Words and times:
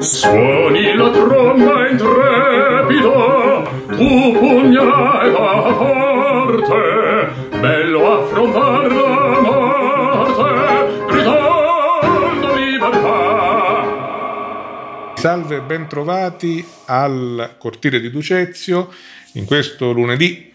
Suoni 0.00 0.96
la 0.96 1.10
tromba 1.10 1.88
intrepida, 1.88 3.62
tu 3.90 4.32
pugnale 4.38 5.30
da 5.30 5.74
forte, 5.76 7.28
bello 7.60 8.12
affrontar 8.12 8.92
la 8.92 9.40
morte, 9.40 10.52
gridando 11.06 12.54
libertà. 12.56 13.92
Salve 15.14 15.56
e 15.56 15.60
ben 15.60 15.86
trovati 15.86 16.66
al 16.86 17.54
cortile 17.56 18.00
di 18.00 18.10
Ducezio 18.10 18.92
in 19.34 19.44
questo 19.44 19.92
lunedì 19.92 20.50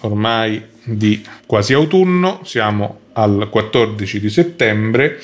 ormai 0.00 0.62
di 0.82 1.22
quasi 1.46 1.74
autunno, 1.74 2.40
siamo 2.44 3.00
al 3.12 3.48
14 3.50 4.18
di 4.18 4.30
settembre 4.30 5.20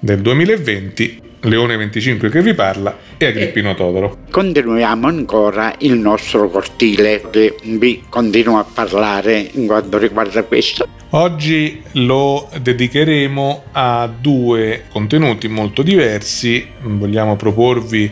del 0.00 0.20
2020, 0.20 1.22
Leone 1.44 1.76
25 1.76 2.30
che 2.30 2.40
vi 2.40 2.54
parla 2.54 2.96
e 3.18 3.26
Agrippino 3.26 3.74
Todoro. 3.74 4.18
Continuiamo 4.30 5.06
ancora 5.06 5.74
il 5.78 5.94
nostro 5.94 6.48
cortile 6.48 7.22
che 7.30 7.56
vi 7.62 8.04
continuo 8.08 8.58
a 8.58 8.64
parlare 8.64 9.50
in 9.52 9.66
quanto 9.66 9.98
riguarda 9.98 10.42
questo. 10.44 10.88
Oggi 11.10 11.82
lo 11.92 12.48
dedicheremo 12.60 13.64
a 13.72 14.10
due 14.20 14.84
contenuti 14.90 15.46
molto 15.48 15.82
diversi, 15.82 16.66
vogliamo 16.80 17.36
proporvi 17.36 18.10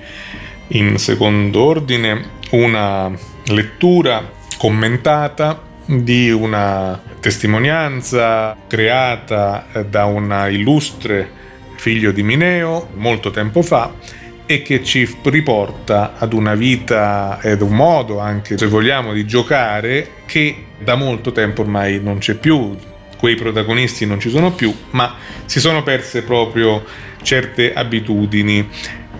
in 0.68 0.98
secondo 0.98 1.62
ordine 1.62 2.40
una 2.51 3.10
lettura 3.46 4.30
commentata 4.59 5.60
di 5.84 6.30
una 6.30 7.01
testimonianza 7.18 8.56
creata 8.68 9.66
da 9.88 10.04
una 10.04 10.48
illustre 10.48 11.40
figlio 11.82 12.12
di 12.12 12.22
Mineo 12.22 12.91
molto 12.95 13.32
tempo 13.32 13.60
fa 13.60 13.92
e 14.46 14.62
che 14.62 14.84
ci 14.84 15.16
riporta 15.24 16.15
ad 16.16 16.32
una 16.32 16.54
vita 16.54 17.40
ed 17.43 17.60
un 17.60 17.74
modo 17.74 18.20
anche, 18.20 18.57
se 18.57 18.66
vogliamo, 18.66 19.12
di 19.12 19.26
giocare 19.26 20.09
che 20.24 20.66
da 20.79 20.95
molto 20.95 21.32
tempo 21.32 21.62
ormai 21.62 22.01
non 22.01 22.18
c'è 22.18 22.34
più. 22.34 22.76
Quei 23.18 23.34
protagonisti 23.34 24.07
non 24.07 24.20
ci 24.20 24.30
sono 24.30 24.52
più, 24.52 24.73
ma 24.90 25.16
si 25.46 25.59
sono 25.59 25.82
perse 25.82 26.23
proprio 26.23 26.84
certe 27.20 27.73
abitudini 27.73 28.68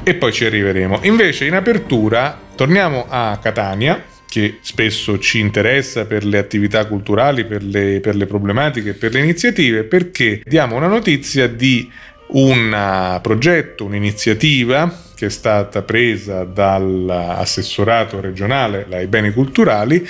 e 0.05 0.15
poi 0.15 0.33
ci 0.33 0.45
arriveremo. 0.45 1.01
Invece 1.03 1.47
in 1.47 1.55
apertura 1.55 2.41
torniamo 2.55 3.07
a 3.09 3.41
Catania, 3.43 4.05
che 4.29 4.61
spesso 4.61 5.19
ci 5.19 5.41
interessa 5.41 6.07
per 6.07 6.25
le 6.25 6.39
attività 6.39 6.87
culturali, 6.87 7.45
per 7.45 7.63
le, 7.65 7.99
per 8.01 8.15
le 8.15 8.27
problematiche, 8.27 8.95
per 8.95 9.13
le 9.13 9.19
iniziative, 9.19 9.83
perché 9.83 10.41
diamo 10.45 10.77
una 10.77 10.87
notizia 10.87 11.49
di 11.49 11.91
un 12.33 13.19
progetto, 13.21 13.85
un'iniziativa 13.85 15.11
che 15.15 15.27
è 15.27 15.31
stata 15.31 15.83
presa 15.83 16.45
dall'assessorato 16.45 18.21
regionale 18.21 18.87
ai 18.91 19.07
beni 19.07 19.33
culturali 19.33 20.07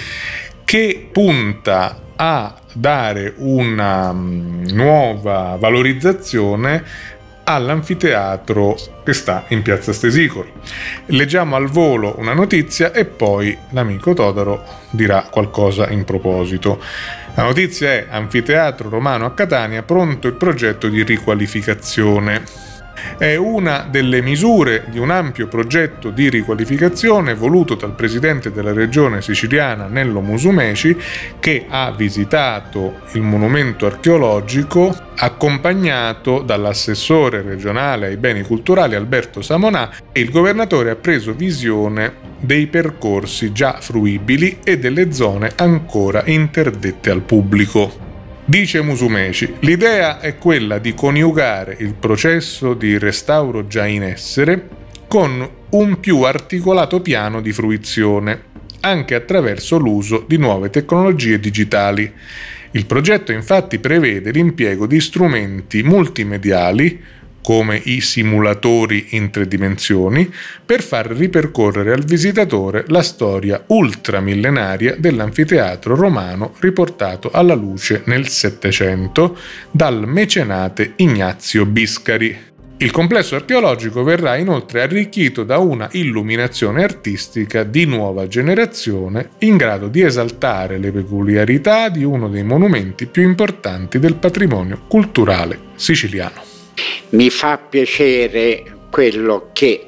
che 0.65 1.09
punta 1.11 2.01
a 2.17 2.55
dare 2.73 3.35
una 3.37 4.13
mm, 4.13 4.67
nuova 4.71 5.57
valorizzazione 5.59 6.85
all'anfiteatro 7.45 8.77
che 9.05 9.13
sta 9.13 9.45
in 9.49 9.63
piazza 9.63 9.93
Stesicolo. 9.93 10.51
Leggiamo 11.07 11.57
al 11.57 11.67
volo 11.67 12.15
una 12.19 12.33
notizia 12.33 12.93
e 12.93 13.05
poi 13.05 13.57
l'amico 13.71 14.15
Todoro 14.15 14.65
dirà 14.91 15.27
qualcosa 15.31 15.91
in 15.91 16.05
proposito. 16.05 16.81
La 17.35 17.45
notizia 17.45 17.89
è 17.89 18.07
Anfiteatro 18.11 18.91
Romano 18.91 19.25
a 19.25 19.33
Catania, 19.33 19.83
pronto 19.83 20.29
il 20.29 20.35
progetto 20.35 20.89
di 20.89 21.03
riqualificazione. 21.03 22.45
È 23.19 23.35
una 23.37 23.87
delle 23.89 24.23
misure 24.23 24.85
di 24.89 24.99
un 24.99 25.11
ampio 25.11 25.49
progetto 25.49 26.11
di 26.11 26.29
riqualificazione 26.29 27.35
voluto 27.35 27.75
dal 27.75 27.95
presidente 27.95 28.53
della 28.53 28.73
regione 28.73 29.23
siciliana 29.23 29.87
Nello 29.87 30.21
Musumeci 30.21 30.97
che 31.39 31.67
ha 31.69 31.93
visitato 31.97 33.01
il 33.13 33.23
monumento 33.23 33.87
archeologico 33.87 34.95
accompagnato 35.17 36.41
dall'assessore 36.41 37.43
regionale 37.43 38.07
ai 38.07 38.17
beni 38.17 38.43
culturali 38.43 38.95
Alberto 38.95 39.43
Samonà 39.43 39.91
e 40.13 40.21
il 40.21 40.31
governatore 40.31 40.91
ha 40.91 40.97
preso 40.97 41.33
visione 41.33 42.31
dei 42.39 42.67
percorsi 42.67 43.53
già 43.53 43.79
fruibili 43.81 44.59
e 44.65 44.79
delle 44.79 45.13
zone 45.13 45.53
ancora 45.55 46.23
interdette 46.27 47.11
al 47.11 47.23
pubblico. 47.23 48.12
Dice 48.53 48.83
Musumeci, 48.83 49.55
l'idea 49.61 50.21
è 50.21 50.37
quella 50.37 50.77
di 50.77 50.93
coniugare 50.93 51.75
il 51.79 51.95
processo 51.95 52.75
di 52.75 52.99
restauro 52.99 53.67
già 53.67 53.87
in 53.87 54.03
essere 54.03 54.69
con 55.09 55.49
un 55.71 56.01
più 56.01 56.21
articolato 56.21 57.01
piano 57.01 57.41
di 57.41 57.51
fruizione, 57.51 58.43
anche 58.81 59.15
attraverso 59.15 59.79
l'uso 59.79 60.27
di 60.29 60.37
nuove 60.37 60.69
tecnologie 60.69 61.41
digitali. 61.41 62.13
Il 62.73 62.85
progetto 62.85 63.33
infatti 63.33 63.79
prevede 63.79 64.31
l'impiego 64.33 64.87
di 64.87 65.01
strumenti 65.01 65.83
multimediali 65.83 67.03
come 67.43 67.81
i 67.85 68.01
simulatori 68.01 69.09
in 69.11 69.31
tre 69.31 69.47
dimensioni, 69.47 70.33
per 70.65 70.83
far 70.83 71.07
ripercorrere 71.09 71.93
al 71.93 72.05
visitatore 72.05 72.85
la 72.89 73.03
storia 73.03 73.63
ultramillenaria 73.67 74.95
dell'anfiteatro 74.97 75.95
romano 75.95 76.55
riportato 76.61 77.31
alla 77.31 77.55
luce 77.55 78.03
nel 78.07 78.29
Settecento 78.29 79.37
dal 79.71 80.07
mecenate 80.07 80.93
Ignazio 80.97 81.67
Biscari. 81.67 82.51
Il 82.83 82.91
complesso 82.91 83.37
archeologico 83.37 84.03
verrà 84.03 84.37
inoltre 84.37 84.83
arricchito 84.83 85.45
da 85.45 85.59
una 85.59 85.89
illuminazione 85.93 86.83
artistica 86.83 87.63
di 87.63 87.85
nuova 87.85 88.27
generazione 88.27 89.31
in 89.39 89.57
grado 89.57 89.87
di 89.87 90.03
esaltare 90.03 90.79
le 90.79 90.91
peculiarità 90.91 91.89
di 91.89 92.03
uno 92.03 92.29
dei 92.29 92.43
monumenti 92.43 93.07
più 93.07 93.23
importanti 93.23 94.01
del 94.01 94.17
patrimonio 94.17 94.81
culturale 94.89 95.61
siciliano. 95.77 96.52
Mi 97.13 97.29
fa 97.29 97.59
piacere 97.59 98.65
quello 98.89 99.51
che 99.53 99.85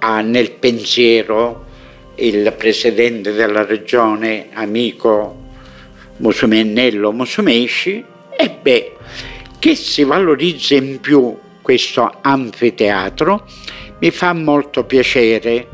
ha 0.00 0.20
nel 0.20 0.50
pensiero 0.50 1.64
il 2.16 2.52
presidente 2.58 3.32
della 3.34 3.64
regione, 3.64 4.48
amico 4.52 5.44
Musumennello 6.16 7.12
Musumesci, 7.12 8.04
e 8.36 8.50
beh, 8.50 8.96
che 9.60 9.76
si 9.76 10.02
valorizza 10.02 10.74
in 10.74 10.98
più 11.00 11.38
questo 11.62 12.18
anfiteatro 12.20 13.46
mi 14.00 14.10
fa 14.10 14.32
molto 14.32 14.82
piacere. 14.82 15.68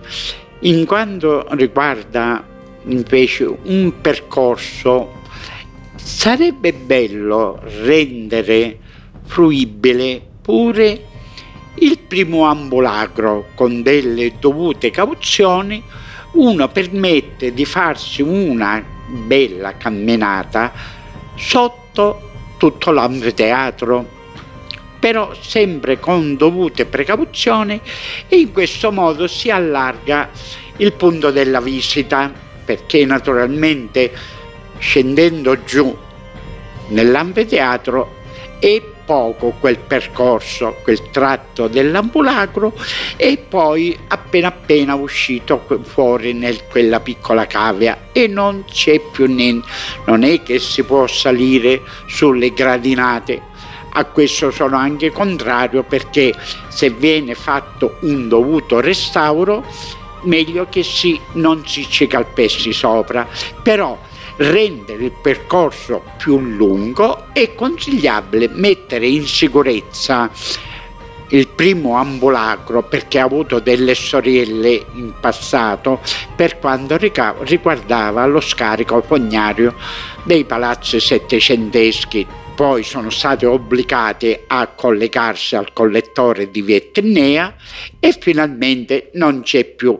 In 0.60 0.84
quanto 0.84 1.46
riguarda 1.54 2.46
invece 2.84 3.44
un 3.62 3.98
percorso 4.02 5.22
sarebbe 5.94 6.74
bello 6.74 7.62
rendere 7.80 8.78
fruibile 9.24 10.26
pure 10.42 11.04
il 11.76 11.98
primo 11.98 12.44
ambulacro 12.44 13.50
con 13.54 13.82
delle 13.82 14.34
dovute 14.38 14.90
cauzioni 14.90 15.82
uno 16.32 16.68
permette 16.68 17.54
di 17.54 17.64
farsi 17.64 18.22
una 18.22 18.82
bella 19.06 19.76
camminata 19.76 20.72
sotto 21.34 22.30
tutto 22.58 22.90
l'anfiteatro 22.90 24.20
però 24.98 25.34
sempre 25.40 25.98
con 25.98 26.36
dovute 26.36 26.86
precauzioni 26.86 27.80
e 28.28 28.36
in 28.36 28.52
questo 28.52 28.92
modo 28.92 29.26
si 29.26 29.50
allarga 29.50 30.30
il 30.76 30.92
punto 30.92 31.30
della 31.30 31.60
visita 31.60 32.32
perché 32.64 33.04
naturalmente 33.04 34.12
scendendo 34.78 35.62
giù 35.64 35.96
nell'anfiteatro 36.88 38.20
è 38.60 38.80
poco 39.04 39.54
quel 39.58 39.78
percorso, 39.78 40.76
quel 40.82 41.10
tratto 41.10 41.68
dell'ambulacro 41.68 42.72
e 43.16 43.36
poi 43.36 43.98
appena 44.08 44.48
appena 44.48 44.94
uscito 44.94 45.64
fuori 45.82 46.30
in 46.30 46.56
quella 46.70 47.00
piccola 47.00 47.46
cavea 47.46 48.08
e 48.12 48.26
non 48.26 48.64
c'è 48.64 49.00
più 49.00 49.26
niente, 49.26 49.68
non 50.06 50.22
è 50.22 50.42
che 50.42 50.58
si 50.58 50.82
può 50.82 51.06
salire 51.06 51.82
sulle 52.06 52.52
gradinate. 52.52 53.50
A 53.94 54.04
questo 54.06 54.50
sono 54.50 54.76
anche 54.76 55.10
contrario 55.10 55.82
perché 55.82 56.34
se 56.68 56.90
viene 56.90 57.34
fatto 57.34 57.98
un 58.00 58.26
dovuto 58.28 58.80
restauro 58.80 59.64
meglio 60.22 60.66
che 60.70 60.82
si, 60.82 61.20
non 61.32 61.66
si 61.66 61.86
ci 61.88 62.06
calpesti 62.06 62.72
sopra, 62.72 63.28
però 63.62 63.98
rendere 64.42 65.04
il 65.04 65.12
percorso 65.22 66.02
più 66.16 66.38
lungo 66.38 67.32
è 67.32 67.54
consigliabile 67.54 68.48
mettere 68.48 69.06
in 69.06 69.26
sicurezza 69.26 70.30
il 71.32 71.48
primo 71.48 71.96
ambulacro 71.96 72.82
perché 72.82 73.18
ha 73.18 73.24
avuto 73.24 73.58
delle 73.58 73.94
storielle 73.94 74.84
in 74.94 75.14
passato 75.18 76.00
per 76.36 76.58
quanto 76.58 76.96
riguardava 76.98 78.26
lo 78.26 78.40
scarico 78.40 79.00
fognario 79.02 79.74
dei 80.24 80.44
palazzi 80.44 81.00
settecenteschi. 81.00 82.26
Poi 82.54 82.82
sono 82.82 83.08
state 83.08 83.46
obbligate 83.46 84.44
a 84.46 84.66
collegarsi 84.68 85.56
al 85.56 85.72
collettore 85.72 86.50
di 86.50 86.60
Vietnea 86.60 87.54
e 87.98 88.14
finalmente 88.18 89.08
non 89.14 89.40
c'è 89.40 89.64
più 89.64 89.98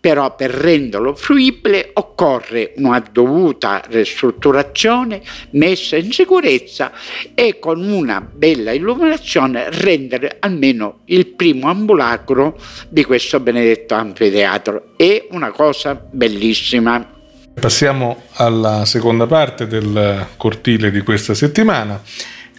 però 0.00 0.34
per 0.34 0.50
renderlo 0.50 1.14
fruibile 1.14 1.90
occorre 1.92 2.72
una 2.76 3.04
dovuta 3.12 3.82
ristrutturazione, 3.86 5.20
messa 5.50 5.96
in 5.96 6.10
sicurezza 6.10 6.90
e 7.34 7.58
con 7.58 7.86
una 7.86 8.20
bella 8.20 8.72
illuminazione 8.72 9.66
rendere 9.70 10.38
almeno 10.40 11.00
il 11.06 11.26
primo 11.26 11.68
ambulacro 11.68 12.58
di 12.88 13.04
questo 13.04 13.40
benedetto 13.40 13.94
anfiteatro. 13.94 14.92
È 14.96 15.26
una 15.30 15.50
cosa 15.50 15.94
bellissima. 15.94 17.18
Passiamo 17.52 18.22
alla 18.34 18.86
seconda 18.86 19.26
parte 19.26 19.66
del 19.66 20.28
cortile 20.38 20.90
di 20.90 21.02
questa 21.02 21.34
settimana 21.34 22.00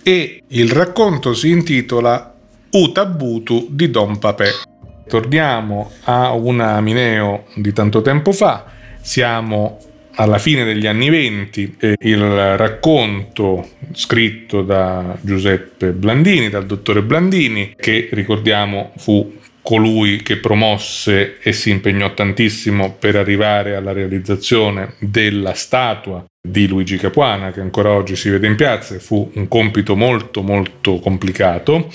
e 0.04 0.44
il 0.48 0.72
racconto 0.72 1.34
si 1.34 1.50
intitola 1.50 2.36
Utabutu 2.70 3.68
di 3.72 3.90
Don 3.90 4.20
Papè. 4.20 4.71
Torniamo 5.12 5.92
a 6.06 6.32
una 6.32 6.80
Mineo 6.80 7.44
di 7.56 7.74
tanto 7.74 8.02
tempo 8.02 8.32
fa, 8.32 8.64
siamo 9.02 9.78
alla 10.14 10.38
fine 10.38 10.64
degli 10.64 10.88
anni 10.88 11.10
venti 11.10 11.76
e 11.78 11.96
il 12.00 12.56
racconto 12.56 13.72
scritto 13.92 14.62
da 14.62 15.18
Giuseppe 15.20 15.88
Blandini, 15.92 16.48
dal 16.48 16.66
dottore 16.66 17.02
Blandini, 17.02 17.74
che 17.76 18.08
ricordiamo 18.14 18.94
fu 18.96 19.38
colui 19.62 20.22
che 20.22 20.38
promosse 20.38 21.40
e 21.42 21.52
si 21.52 21.72
impegnò 21.72 22.14
tantissimo 22.14 22.96
per 22.98 23.18
arrivare 23.18 23.76
alla 23.76 23.92
realizzazione 23.92 24.94
della 25.00 25.54
statua 25.54 26.24
di 26.42 26.70
Luigi 26.70 26.96
Capuana 26.96 27.52
che 27.52 27.60
ancora 27.60 27.92
oggi 27.92 28.16
si 28.16 28.30
vede 28.30 28.48
in 28.48 28.56
piazza 28.56 28.98
fu 28.98 29.30
un 29.34 29.50
compito 29.50 29.98
molto 29.98 30.42
molto 30.42 31.00
complicato. 31.00 31.90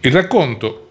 Il 0.00 0.12
racconto 0.12 0.83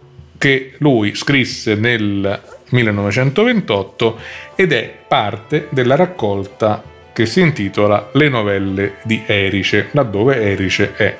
che 0.44 0.74
lui 0.80 1.16
scrisse 1.16 1.76
nel 1.76 2.42
1928 2.72 4.20
ed 4.56 4.74
è 4.74 4.94
parte 5.08 5.70
della 5.70 5.96
raccolta 5.96 6.84
che 7.14 7.26
si 7.26 7.40
intitola 7.40 8.10
Le 8.12 8.28
novelle 8.28 8.96
di 9.04 9.24
Erice, 9.26 9.88
laddove 9.92 10.42
Erice 10.42 10.96
è 10.96 11.18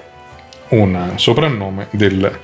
un 0.72 1.14
soprannome 1.16 1.88
del 1.92 2.38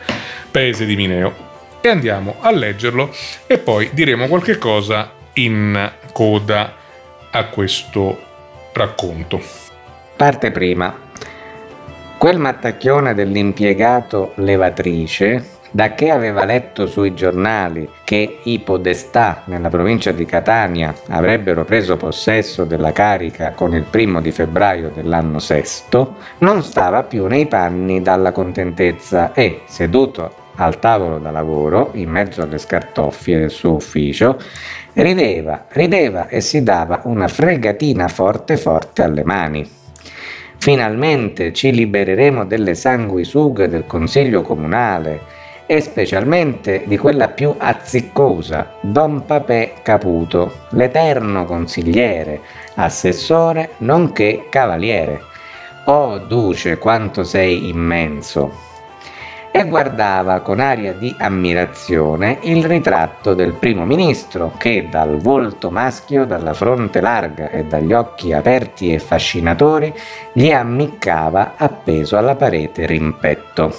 paese 0.49 0.85
di 0.85 0.95
Mineo. 0.95 1.47
E 1.81 1.89
andiamo 1.89 2.37
a 2.39 2.49
leggerlo 2.49 3.13
e 3.45 3.57
poi 3.57 3.89
diremo 3.91 4.27
qualche 4.27 4.57
cosa 4.57 5.11
in 5.33 5.91
coda 6.13 6.75
a 7.29 7.45
questo 7.47 8.23
racconto. 8.71 9.41
Parte 10.15 10.51
prima. 10.51 10.97
Quel 12.17 12.39
mattacchione 12.39 13.13
dell'impiegato 13.13 14.31
levatrice 14.35 15.57
da 15.71 15.93
che 15.93 16.09
aveva 16.09 16.45
letto 16.45 16.87
sui 16.87 17.13
giornali 17.13 17.87
che 18.03 18.39
i 18.43 18.59
podestà 18.59 19.43
nella 19.45 19.69
provincia 19.69 20.11
di 20.11 20.25
Catania 20.25 20.93
avrebbero 21.09 21.63
preso 21.63 21.97
possesso 21.97 22.65
della 22.65 22.91
carica 22.91 23.51
con 23.51 23.75
il 23.75 23.83
primo 23.83 24.21
di 24.21 24.31
febbraio 24.31 24.91
dell'anno 24.93 25.39
sesto, 25.39 26.15
non 26.39 26.63
stava 26.63 27.03
più 27.03 27.27
nei 27.27 27.45
panni 27.45 28.01
dalla 28.01 28.31
contentezza 28.31 29.33
e, 29.33 29.61
seduto 29.65 30.47
al 30.55 30.79
tavolo 30.79 31.19
da 31.19 31.31
lavoro, 31.31 31.91
in 31.93 32.09
mezzo 32.09 32.41
alle 32.41 32.57
scartoffie 32.57 33.39
del 33.39 33.49
suo 33.49 33.75
ufficio, 33.75 34.37
rideva, 34.93 35.65
rideva 35.69 36.27
e 36.27 36.41
si 36.41 36.63
dava 36.63 37.01
una 37.05 37.27
fregatina 37.27 38.07
forte 38.09 38.57
forte 38.57 39.03
alle 39.03 39.23
mani. 39.23 39.77
Finalmente 40.57 41.53
ci 41.53 41.71
libereremo 41.71 42.45
delle 42.45 42.75
sanguisughe 42.75 43.69
del 43.69 43.85
Consiglio 43.87 44.41
Comunale 44.41 45.37
e 45.71 45.81
specialmente 45.81 46.85
di 46.87 46.97
quella 46.97 47.27
più 47.27 47.53
azziccosa, 47.55 48.77
Don 48.81 49.23
Papè 49.23 49.73
Caputo, 49.83 50.61
l'eterno 50.69 51.45
consigliere, 51.45 52.41
assessore, 52.73 53.73
nonché 53.77 54.47
cavaliere. 54.49 55.21
Oh 55.85 56.17
duce, 56.17 56.79
quanto 56.79 57.23
sei 57.23 57.69
immenso! 57.69 58.51
E 59.51 59.63
guardava 59.65 60.39
con 60.39 60.59
aria 60.59 60.93
di 60.93 61.15
ammirazione 61.19 62.39
il 62.41 62.65
ritratto 62.65 63.35
del 63.35 63.53
primo 63.53 63.85
ministro 63.85 64.53
che 64.57 64.87
dal 64.89 65.19
volto 65.19 65.69
maschio, 65.69 66.25
dalla 66.25 66.55
fronte 66.55 66.99
larga 66.99 67.51
e 67.51 67.65
dagli 67.65 67.93
occhi 67.93 68.33
aperti 68.33 68.91
e 68.91 68.97
fascinatori 68.97 69.93
gli 70.33 70.49
ammiccava 70.49 71.53
appeso 71.57 72.17
alla 72.17 72.33
parete 72.35 72.87
rimpetto. 72.87 73.71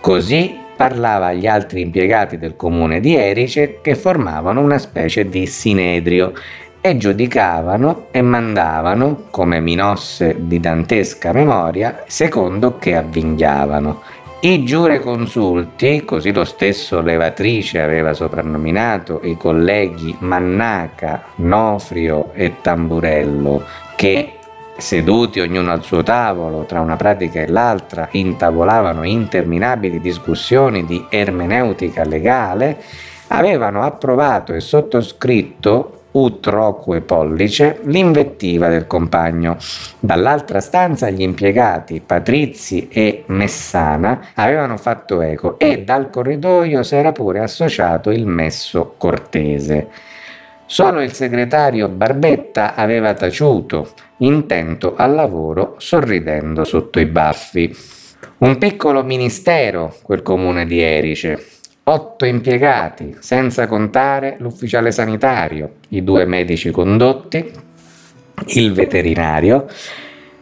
Così 0.00 0.62
parlava 0.76 1.26
agli 1.26 1.46
altri 1.46 1.80
impiegati 1.80 2.38
del 2.38 2.56
comune 2.56 3.00
di 3.00 3.14
Erice 3.16 3.80
che 3.80 3.94
formavano 3.94 4.60
una 4.60 4.78
specie 4.78 5.28
di 5.28 5.46
sinedrio 5.46 6.32
e 6.80 6.98
giudicavano 6.98 8.08
e 8.10 8.20
mandavano, 8.20 9.28
come 9.30 9.58
minosse 9.60 10.36
di 10.38 10.60
dantesca 10.60 11.32
memoria, 11.32 12.04
secondo 12.06 12.76
che 12.76 12.94
avvinghiavano. 12.94 14.02
I 14.40 14.62
giureconsulti, 14.64 16.04
così 16.04 16.30
lo 16.30 16.44
stesso 16.44 17.00
Levatrice 17.00 17.80
aveva 17.80 18.12
soprannominato 18.12 19.20
i 19.24 19.38
colleghi 19.38 20.14
Mannaca, 20.18 21.24
Nofrio 21.36 22.32
e 22.34 22.56
Tamburello, 22.60 23.62
che 23.96 24.40
Seduti 24.76 25.40
ognuno 25.40 25.70
al 25.70 25.84
suo 25.84 26.02
tavolo, 26.02 26.64
tra 26.64 26.80
una 26.80 26.96
pratica 26.96 27.40
e 27.40 27.46
l'altra, 27.46 28.08
intavolavano 28.10 29.04
interminabili 29.04 30.00
discussioni 30.00 30.84
di 30.84 31.06
ermeneutica 31.08 32.04
legale, 32.04 32.82
avevano 33.28 33.82
approvato 33.82 34.52
e 34.52 34.60
sottoscritto 34.60 36.00
utroque 36.14 37.00
pollice 37.00 37.80
l'invettiva 37.84 38.68
del 38.68 38.86
compagno. 38.86 39.56
Dall'altra 39.98 40.60
stanza 40.60 41.08
gli 41.10 41.22
impiegati 41.22 42.02
Patrizi 42.04 42.88
e 42.88 43.24
Messana 43.26 44.28
avevano 44.34 44.76
fatto 44.76 45.20
eco 45.20 45.58
e 45.58 45.82
dal 45.82 46.10
corridoio 46.10 46.82
si 46.82 46.94
era 46.94 47.12
pure 47.12 47.40
associato 47.40 48.10
il 48.10 48.26
messo 48.26 48.94
cortese. 48.96 49.88
Solo 50.66 51.02
il 51.02 51.12
segretario 51.12 51.88
Barbetta 51.88 52.74
aveva 52.74 53.12
taciuto, 53.12 53.92
intento 54.18 54.94
al 54.96 55.14
lavoro, 55.14 55.74
sorridendo 55.78 56.64
sotto 56.64 57.00
i 57.00 57.06
baffi. 57.06 57.76
Un 58.38 58.56
piccolo 58.56 59.04
ministero, 59.04 59.94
quel 60.02 60.22
comune 60.22 60.64
di 60.64 60.80
Erice. 60.80 61.46
Otto 61.84 62.24
impiegati, 62.24 63.16
senza 63.18 63.66
contare 63.66 64.36
l'ufficiale 64.38 64.90
sanitario, 64.90 65.74
i 65.90 66.02
due 66.02 66.24
medici 66.24 66.70
condotti, 66.70 67.52
il 68.46 68.72
veterinario, 68.72 69.66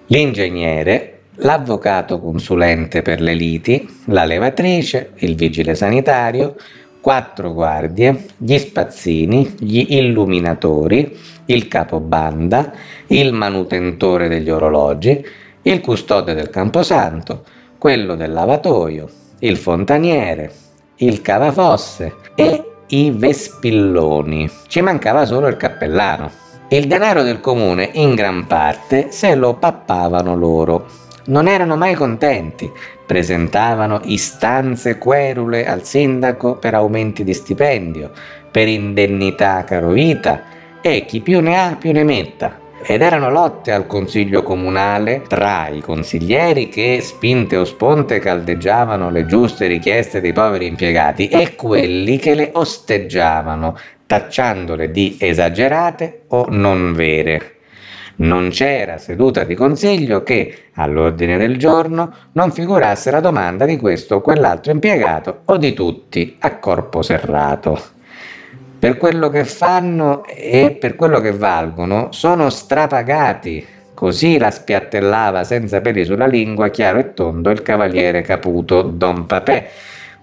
l'ingegnere, 0.07 1.23
l'avvocato 1.37 2.21
consulente 2.21 3.03
per 3.03 3.21
le 3.21 3.35
liti, 3.35 3.89
la 4.07 4.25
levatrice, 4.25 5.11
il 5.17 5.35
vigile 5.35 5.75
sanitario, 5.75 6.55
quattro 7.03 7.53
guardie, 7.53 8.27
gli 8.39 8.57
spazzini, 8.57 9.57
gli 9.59 9.97
illuminatori, 9.97 11.19
il 11.47 11.67
capobanda, 11.67 12.73
il 13.09 13.33
manutentore 13.33 14.29
degli 14.29 14.49
orologi, 14.49 15.23
il 15.63 15.81
custode 15.81 16.33
del 16.33 16.49
camposanto, 16.49 17.45
quello 17.77 18.15
del 18.15 18.33
lavatoio, 18.33 19.11
il 19.41 19.57
fontaniere, 19.57 20.53
il 20.99 21.21
cavafosse 21.21 22.15
e 22.37 22.65
i 22.87 23.11
vespilloni. 23.11 24.49
Ci 24.69 24.81
mancava 24.81 25.25
solo 25.25 25.49
il 25.49 25.57
cappellano. 25.57 26.31
Il 26.69 26.87
denaro 26.87 27.23
del 27.23 27.41
comune 27.41 27.91
in 27.95 28.15
gran 28.15 28.47
parte 28.47 29.11
se 29.11 29.35
lo 29.35 29.55
pappavano 29.55 30.37
loro. 30.37 30.87
Non 31.27 31.49
erano 31.49 31.77
mai 31.77 31.95
contenti, 31.95 32.71
presentavano 33.13 34.01
istanze 34.05 34.97
querule 34.97 35.67
al 35.67 35.85
sindaco 35.85 36.57
per 36.57 36.73
aumenti 36.73 37.25
di 37.25 37.35
stipendio, 37.35 38.11
per 38.51 38.69
indennità 38.69 39.65
carovita 39.65 40.45
e 40.81 41.05
chi 41.05 41.21
più 41.21 41.41
ne 41.41 41.61
ha 41.61 41.77
più 41.79 41.93
ne 41.93 42.05
metta. 42.05 42.59
Ed 42.83 43.03
erano 43.03 43.31
lotte 43.31 43.71
al 43.71 43.87
consiglio 43.87 44.43
comunale 44.43 45.25
tra 45.29 45.69
i 45.69 45.83
consiglieri 45.83 46.71
che 46.71 47.01
spinte 47.03 47.59
o 47.59 47.67
sponte 47.67 48.19
caldeggiavano 48.19 49.11
le 49.11 49.27
giuste 49.27 49.67
richieste 49.67 50.23
dei 50.23 50.33
poveri 50.33 50.67
impiegati 50.67 51.29
e 51.29 51.55
quelli 51.55 52.17
che 52.17 52.35
le 52.35 52.49
osteggiavano, 52.55 53.77
tacciandole 54.07 54.91
di 54.91 55.19
esagerate 55.21 56.23
o 56.29 56.47
non 56.49 56.95
vere. 56.95 57.57
Non 58.17 58.51
c'era 58.51 58.99
seduta 58.99 59.45
di 59.45 59.55
consiglio 59.55 60.23
che, 60.23 60.65
all'ordine 60.75 61.39
del 61.39 61.57
giorno, 61.57 62.15
non 62.33 62.53
figurasse 62.53 63.11
la 63.11 63.21
domanda 63.21 63.65
di 63.65 63.77
questo 63.77 64.17
o 64.17 64.21
quell'altro 64.21 64.73
impiegato 64.73 65.43
o 65.47 65.57
di 65.57 65.73
tutti 65.73 66.37
a 66.41 66.57
corpo 66.59 67.03
serrato. 67.03 67.81
Per 68.79 68.97
quello 68.97 69.29
che 69.29 69.45
fanno 69.45 70.25
e 70.25 70.77
per 70.79 70.97
quello 70.97 71.21
che 71.21 71.33
valgono 71.33 72.09
sono 72.11 72.51
strapagati 72.51 73.67
Così 74.03 74.37
la 74.37 74.51
spiattellava 74.51 75.45
senza 75.45 75.81
peli 75.81 76.05
sulla 76.05 76.27
lingua, 76.27 76.71
chiaro 76.71 76.99
e 76.99 77.15
tondo, 77.15 77.51
il 77.51 77.63
cavaliere 77.63 78.23
Caputo, 78.23 78.83
Don 78.83 79.27
Papè, 79.27 79.69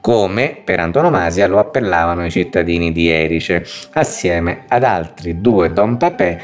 come 0.02 0.58
per 0.66 0.82
antonomasia 0.82 1.48
lo 1.48 1.60
appellavano 1.60 2.26
i 2.26 2.30
cittadini 2.30 2.92
di 2.92 3.08
Erice, 3.08 3.66
assieme 3.94 4.66
ad 4.68 4.84
altri 4.84 5.40
due 5.40 5.72
Don 5.72 5.96
Papè 5.96 6.40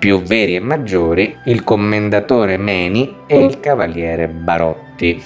più 0.00 0.22
veri 0.22 0.56
e 0.56 0.60
maggiori, 0.60 1.36
il 1.44 1.62
commendatore 1.62 2.56
Meni 2.56 3.16
e 3.26 3.44
il 3.44 3.60
cavaliere 3.60 4.28
Barotti. 4.28 5.22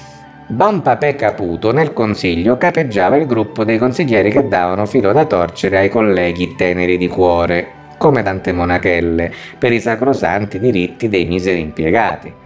Don 0.49 0.83
Papè 0.83 1.15
Caputo 1.15 1.73
nel 1.73 1.93
consiglio 1.93 2.59
capeggiava 2.59 3.15
il 3.15 3.27
gruppo 3.27 3.63
dei 3.63 3.79
consiglieri 3.79 4.33
che 4.33 4.49
davano 4.49 4.85
filo 4.85 5.13
da 5.13 5.27
torcere 5.27 5.79
ai 5.79 5.89
colleghi 5.89 6.57
teneri 6.57 6.99
di 6.99 7.07
cuore, 7.07 7.67
come 7.99 8.25
tante 8.25 8.51
monachelle, 8.51 9.33
per 9.57 9.73
i 9.73 9.79
sacrosanti 9.79 10.59
diritti 10.59 11.09
dei 11.09 11.25
miseri 11.25 11.61
impiegati. 11.61 12.43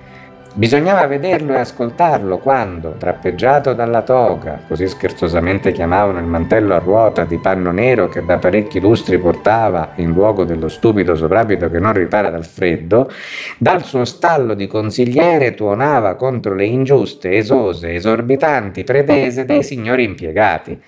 Bisognava 0.55 1.07
vederlo 1.07 1.53
e 1.53 1.59
ascoltarlo 1.59 2.39
quando, 2.39 2.97
trappeggiato 2.99 3.75
dalla 3.75 4.03
toga, 4.03 4.63
così 4.67 4.89
scherzosamente 4.89 5.71
chiamavano 5.71 6.19
il 6.19 6.25
mantello 6.25 6.75
a 6.75 6.79
ruota 6.79 7.25
di 7.25 7.39
panno 7.39 7.71
nero 7.71 8.09
che 8.09 8.25
da 8.25 8.39
parecchi 8.39 8.81
lustri 8.81 9.19
portava 9.19 9.93
in 9.97 10.11
luogo 10.11 10.45
dello 10.45 10.69
stupido 10.69 11.15
soprabito 11.15 11.71
che 11.71 11.79
non 11.79 11.93
ripara 11.93 12.31
dal 12.31 12.45
freddo, 12.45 13.09
dal 13.57 13.85
suo 13.85 14.05
stallo 14.05 14.55
di 14.55 14.67
consigliere 14.67 15.55
tuonava 15.55 16.17
contro 16.17 16.55
le 16.55 16.65
ingiuste, 16.65 17.37
esose, 17.37 17.95
esorbitanti 17.95 18.83
pretese 18.83 19.45
dei 19.45 19.63
signori 19.63 20.03
impiegati 20.03 20.81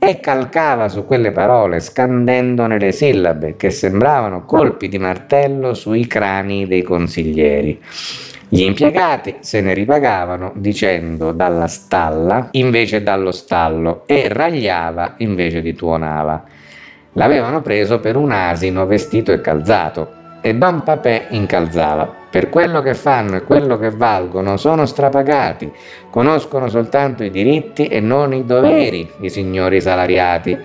e 0.00 0.18
calcava 0.18 0.88
su 0.88 1.06
quelle 1.06 1.30
parole 1.30 1.78
scandendone 1.78 2.76
le 2.76 2.90
sillabe 2.90 3.54
che 3.56 3.70
sembravano 3.70 4.44
colpi 4.44 4.88
di 4.88 4.98
martello 4.98 5.74
sui 5.74 6.08
crani 6.08 6.66
dei 6.66 6.82
consiglieri. 6.82 7.80
Gli 8.54 8.64
impiegati 8.64 9.36
se 9.40 9.62
ne 9.62 9.72
ripagavano 9.72 10.52
dicendo 10.56 11.32
dalla 11.32 11.68
stalla 11.68 12.48
invece 12.50 13.02
dallo 13.02 13.32
stallo 13.32 14.02
e 14.04 14.28
ragliava 14.28 15.14
invece 15.18 15.62
di 15.62 15.74
tuonava. 15.74 16.44
L'avevano 17.14 17.62
preso 17.62 17.98
per 17.98 18.16
un 18.16 18.30
asino 18.30 18.84
vestito 18.84 19.32
e 19.32 19.40
calzato 19.40 20.12
e 20.42 20.54
Don 20.54 20.82
Papè 20.82 21.28
incalzava. 21.30 22.04
Per 22.30 22.50
quello 22.50 22.82
che 22.82 22.92
fanno 22.92 23.36
e 23.36 23.42
quello 23.42 23.78
che 23.78 23.88
valgono 23.88 24.58
sono 24.58 24.84
strapagati, 24.84 25.72
conoscono 26.10 26.68
soltanto 26.68 27.24
i 27.24 27.30
diritti 27.30 27.86
e 27.86 28.00
non 28.00 28.34
i 28.34 28.44
doveri 28.44 29.10
i 29.20 29.30
signori 29.30 29.80
salariati. 29.80 30.58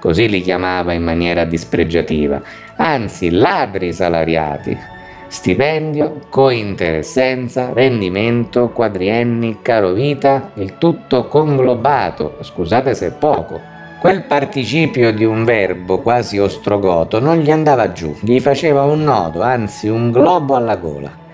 Così 0.00 0.28
li 0.28 0.40
chiamava 0.40 0.92
in 0.92 1.04
maniera 1.04 1.44
dispregiativa, 1.44 2.42
anzi 2.74 3.30
ladri 3.30 3.92
salariati 3.92 4.96
stipendio, 5.28 6.20
cointeressenza, 6.30 7.72
rendimento, 7.72 8.70
quadrienni, 8.70 9.58
caro 9.62 9.92
vita, 9.92 10.50
il 10.54 10.78
tutto 10.78 11.26
conglobato, 11.26 12.38
scusate 12.40 12.94
se 12.94 13.12
poco. 13.12 13.60
Quel 14.00 14.24
participio 14.24 15.12
di 15.12 15.24
un 15.24 15.44
verbo 15.44 15.98
quasi 15.98 16.38
ostrogoto 16.38 17.20
non 17.20 17.38
gli 17.38 17.50
andava 17.50 17.92
giù, 17.92 18.16
gli 18.20 18.40
faceva 18.40 18.84
un 18.84 19.02
nodo, 19.02 19.42
anzi 19.42 19.88
un 19.88 20.10
globo 20.10 20.54
alla 20.54 20.76
gola. 20.76 21.26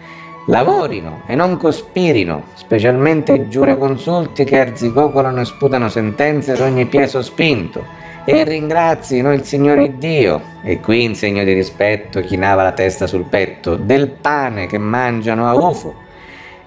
Lavorino 0.46 1.22
e 1.26 1.34
non 1.34 1.56
cospirino, 1.56 2.44
specialmente 2.54 3.32
i 3.32 3.48
giureconsulti 3.48 4.44
che 4.44 4.60
arzicocolano 4.60 5.40
e 5.40 5.44
sputano 5.44 5.88
sentenze 5.88 6.52
ad 6.52 6.60
ogni 6.60 6.84
piè 6.86 7.06
sospinto 7.06 8.03
e 8.24 8.44
ringrazino 8.44 9.32
il 9.32 9.44
Signore 9.44 9.98
Dio. 9.98 10.40
E 10.62 10.80
qui 10.80 11.02
in 11.02 11.14
segno 11.14 11.44
di 11.44 11.52
rispetto 11.52 12.20
chinava 12.20 12.62
la 12.62 12.72
testa 12.72 13.06
sul 13.06 13.24
petto 13.24 13.76
del 13.76 14.08
pane 14.08 14.66
che 14.66 14.78
mangiano 14.78 15.48
a 15.48 15.54
UFO. 15.54 15.94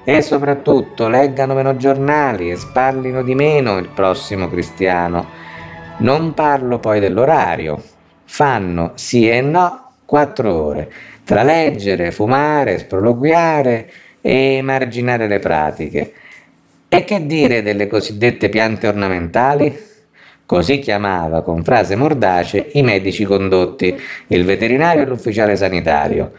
E 0.03 0.21
soprattutto 0.21 1.07
leggano 1.09 1.53
meno 1.53 1.75
giornali 1.75 2.51
e 2.51 2.55
sparlino 2.55 3.23
di 3.23 3.35
meno 3.35 3.77
il 3.77 3.89
prossimo 3.89 4.47
cristiano. 4.47 5.25
Non 5.97 6.33
parlo 6.33 6.79
poi 6.79 6.99
dell'orario. 6.99 7.81
Fanno 8.23 8.91
sì 8.95 9.27
e 9.27 9.41
no 9.41 9.91
quattro 10.05 10.53
ore 10.53 10.91
tra 11.27 11.43
leggere, 11.43 12.11
fumare, 12.11 12.77
sproloquiare 12.77 13.91
e 14.21 14.55
emarginare 14.55 15.27
le 15.27 15.39
pratiche. 15.39 16.13
E 16.87 17.03
che 17.03 17.25
dire 17.25 17.61
delle 17.61 17.87
cosiddette 17.87 18.47
piante 18.47 18.87
ornamentali? 18.87 19.77
Così 20.47 20.79
chiamava 20.79 21.41
con 21.41 21.61
frase 21.61 21.97
mordace 21.97 22.69
i 22.75 22.81
medici 22.81 23.25
condotti, 23.25 23.93
il 24.27 24.45
veterinario 24.45 25.03
e 25.03 25.05
l'ufficiale 25.05 25.57
sanitario. 25.57 26.31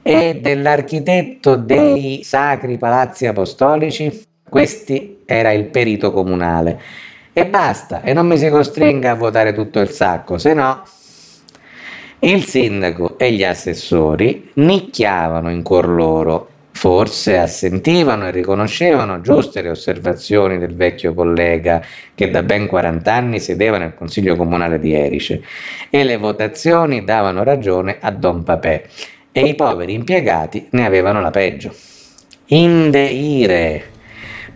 E 0.00 0.38
dell'architetto 0.40 1.56
dei 1.56 2.20
sacri 2.22 2.78
palazzi 2.78 3.26
apostolici? 3.26 4.22
Questi 4.48 5.22
era 5.26 5.50
il 5.50 5.64
perito 5.64 6.12
comunale. 6.12 6.80
E 7.32 7.46
basta, 7.46 8.02
e 8.02 8.12
non 8.12 8.28
mi 8.28 8.38
si 8.38 8.48
costringa 8.48 9.10
a 9.10 9.16
votare 9.16 9.52
tutto 9.52 9.80
il 9.80 9.90
sacco, 9.90 10.38
se 10.38 10.54
no... 10.54 10.84
Il 12.20 12.44
sindaco 12.44 13.18
e 13.18 13.32
gli 13.32 13.42
assessori 13.42 14.50
nicchiavano 14.54 15.50
in 15.50 15.64
cuor 15.64 15.88
loro 15.88 16.48
Forse 16.78 17.36
assentivano 17.36 18.28
e 18.28 18.30
riconoscevano 18.30 19.20
giuste 19.20 19.62
le 19.62 19.70
osservazioni 19.70 20.58
del 20.58 20.76
vecchio 20.76 21.12
collega 21.12 21.82
che 22.14 22.30
da 22.30 22.44
ben 22.44 22.68
40 22.68 23.12
anni 23.12 23.40
sedeva 23.40 23.78
nel 23.78 23.96
Consiglio 23.96 24.36
Comunale 24.36 24.78
di 24.78 24.92
Erice 24.92 25.42
e 25.90 26.04
le 26.04 26.16
votazioni 26.18 27.02
davano 27.02 27.42
ragione 27.42 27.96
a 28.00 28.12
Don 28.12 28.44
Papè 28.44 28.84
e 29.32 29.40
i 29.40 29.56
poveri 29.56 29.92
impiegati 29.92 30.68
ne 30.70 30.86
avevano 30.86 31.20
la 31.20 31.30
peggio. 31.30 31.74
Indeire 32.46 33.96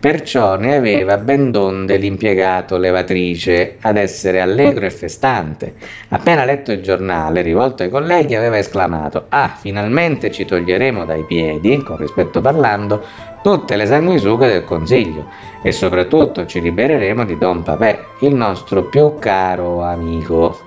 Perciò 0.03 0.57
ne 0.57 0.75
aveva 0.75 1.15
ben 1.15 1.49
donde 1.49 1.95
l'impiegato 1.95 2.75
levatrice 2.75 3.77
ad 3.79 3.95
essere 3.95 4.41
allegro 4.41 4.85
e 4.85 4.89
festante. 4.91 5.75
Appena 6.09 6.43
letto 6.43 6.73
il 6.73 6.81
giornale, 6.81 7.41
rivolto 7.41 7.83
ai 7.83 7.89
colleghi, 7.89 8.35
aveva 8.35 8.57
esclamato: 8.57 9.27
Ah, 9.29 9.55
finalmente 9.57 10.29
ci 10.29 10.43
toglieremo 10.43 11.05
dai 11.05 11.23
piedi, 11.23 11.81
con 11.83 11.95
rispetto 11.95 12.41
parlando, 12.41 13.01
tutte 13.41 13.77
le 13.77 13.85
sanguisughe 13.85 14.49
del 14.49 14.65
consiglio 14.65 15.29
e 15.63 15.71
soprattutto 15.71 16.45
ci 16.45 16.59
libereremo 16.59 17.23
di 17.23 17.37
Don 17.37 17.63
Papè, 17.63 17.99
il 18.19 18.35
nostro 18.35 18.83
più 18.83 19.17
caro 19.19 19.83
amico. 19.83 20.59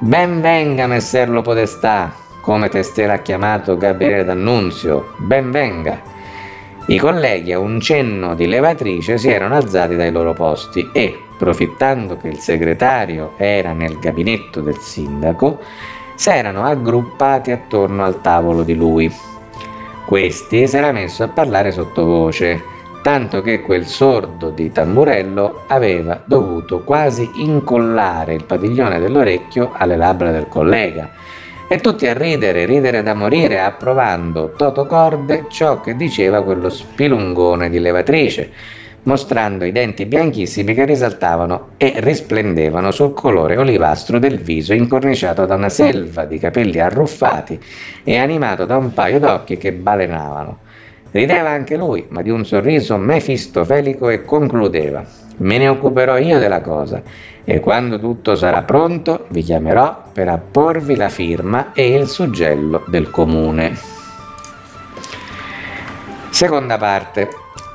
Ben 0.00 0.40
venga, 0.40 0.88
messer 0.88 1.30
lo 1.30 1.40
podestà, 1.40 2.12
come 2.40 2.68
testé 2.68 3.06
l'ha 3.06 3.18
chiamato 3.18 3.76
Gabriele 3.76 4.24
D'Annunzio, 4.24 5.14
ben 5.18 5.52
venga. 5.52 6.14
I 6.88 6.98
colleghi 6.98 7.52
a 7.52 7.58
un 7.58 7.80
cenno 7.80 8.36
di 8.36 8.46
levatrice 8.46 9.18
si 9.18 9.28
erano 9.28 9.56
alzati 9.56 9.96
dai 9.96 10.12
loro 10.12 10.34
posti 10.34 10.88
e, 10.92 11.18
profittando 11.36 12.16
che 12.16 12.28
il 12.28 12.38
segretario 12.38 13.32
era 13.38 13.72
nel 13.72 13.98
gabinetto 13.98 14.60
del 14.60 14.78
sindaco, 14.78 15.58
si 16.14 16.30
erano 16.30 16.62
aggruppati 16.62 17.50
attorno 17.50 18.04
al 18.04 18.20
tavolo 18.20 18.62
di 18.62 18.76
lui. 18.76 19.12
Questi 20.06 20.68
si 20.68 20.76
era 20.76 20.92
messo 20.92 21.24
a 21.24 21.28
parlare 21.28 21.72
sottovoce, 21.72 22.62
tanto 23.02 23.42
che 23.42 23.62
quel 23.62 23.86
sordo 23.86 24.50
di 24.50 24.70
tamburello 24.70 25.62
aveva 25.66 26.22
dovuto 26.24 26.84
quasi 26.84 27.28
incollare 27.38 28.34
il 28.34 28.44
padiglione 28.44 29.00
dell'orecchio 29.00 29.72
alle 29.76 29.96
labbra 29.96 30.30
del 30.30 30.46
collega 30.46 31.10
e 31.68 31.78
tutti 31.78 32.06
a 32.06 32.12
ridere, 32.12 32.64
ridere 32.64 33.02
da 33.02 33.14
morire, 33.14 33.60
approvando 33.60 34.52
toto 34.56 34.86
corde 34.86 35.46
ciò 35.48 35.80
che 35.80 35.96
diceva 35.96 36.44
quello 36.44 36.68
spilungone 36.68 37.68
di 37.68 37.80
levatrice, 37.80 38.50
mostrando 39.02 39.64
i 39.64 39.72
denti 39.72 40.06
bianchissimi 40.06 40.74
che 40.74 40.84
risaltavano 40.84 41.70
e 41.76 41.94
risplendevano 41.96 42.92
sul 42.92 43.14
colore 43.14 43.56
olivastro 43.56 44.20
del 44.20 44.38
viso 44.38 44.74
incorniciato 44.74 45.44
da 45.44 45.56
una 45.56 45.68
selva 45.68 46.24
di 46.24 46.38
capelli 46.38 46.78
arruffati 46.78 47.58
e 48.04 48.16
animato 48.16 48.64
da 48.64 48.76
un 48.76 48.92
paio 48.92 49.18
d'occhi 49.18 49.56
che 49.56 49.72
balenavano. 49.72 50.58
Rideva 51.10 51.48
anche 51.48 51.76
lui, 51.76 52.04
ma 52.10 52.22
di 52.22 52.30
un 52.30 52.44
sorriso 52.44 52.96
mefistofelico 52.96 54.08
e 54.08 54.22
concludeva: 54.22 55.04
Me 55.38 55.58
ne 55.58 55.68
occuperò 55.68 56.18
io 56.18 56.38
della 56.38 56.60
cosa 56.60 57.02
e 57.48 57.60
quando 57.60 58.00
tutto 58.00 58.34
sarà 58.34 58.62
pronto 58.62 59.26
vi 59.28 59.40
chiamerò 59.42 60.02
per 60.12 60.28
apporvi 60.28 60.96
la 60.96 61.08
firma 61.08 61.72
e 61.72 61.94
il 61.94 62.08
suggello 62.08 62.82
del 62.88 63.08
comune. 63.08 63.78
Seconda 66.30 66.76
parte. 66.76 67.28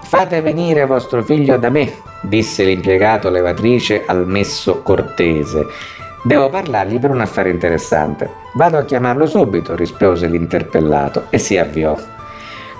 Fate 0.03 0.41
venire 0.41 0.85
vostro 0.85 1.23
figlio 1.23 1.57
da 1.57 1.69
me, 1.69 1.89
disse 2.19 2.65
l'impiegato 2.65 3.29
levatrice 3.29 4.03
al 4.05 4.27
messo 4.27 4.81
cortese. 4.81 5.65
Devo 6.21 6.49
parlargli 6.49 6.99
per 6.99 7.11
un 7.11 7.21
affare 7.21 7.49
interessante. 7.49 8.29
Vado 8.55 8.77
a 8.77 8.83
chiamarlo 8.83 9.25
subito, 9.25 9.73
rispose 9.73 10.27
l'interpellato 10.27 11.27
e 11.29 11.37
si 11.37 11.57
avviò. 11.57 11.97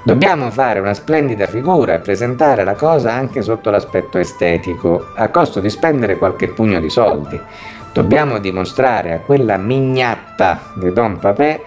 Dobbiamo 0.04 0.50
fare 0.50 0.80
una 0.80 0.96
splendida 0.96 1.46
figura 1.46 1.94
e 1.94 2.00
presentare 2.00 2.64
la 2.64 2.74
cosa 2.74 3.14
anche 3.14 3.44
sotto 3.44 3.70
l'aspetto 3.70 4.18
estetico, 4.18 5.12
a 5.16 5.30
costo 5.30 5.60
di 5.60 5.70
spendere 5.70 6.18
qualche 6.18 6.48
pugno 6.48 6.80
di 6.80 6.90
soldi. 6.90 7.40
Dobbiamo 7.94 8.40
dimostrare 8.40 9.14
a 9.14 9.20
quella 9.20 9.58
mignatta 9.58 10.72
di 10.74 10.92
Don 10.92 11.20
Papè 11.20 11.62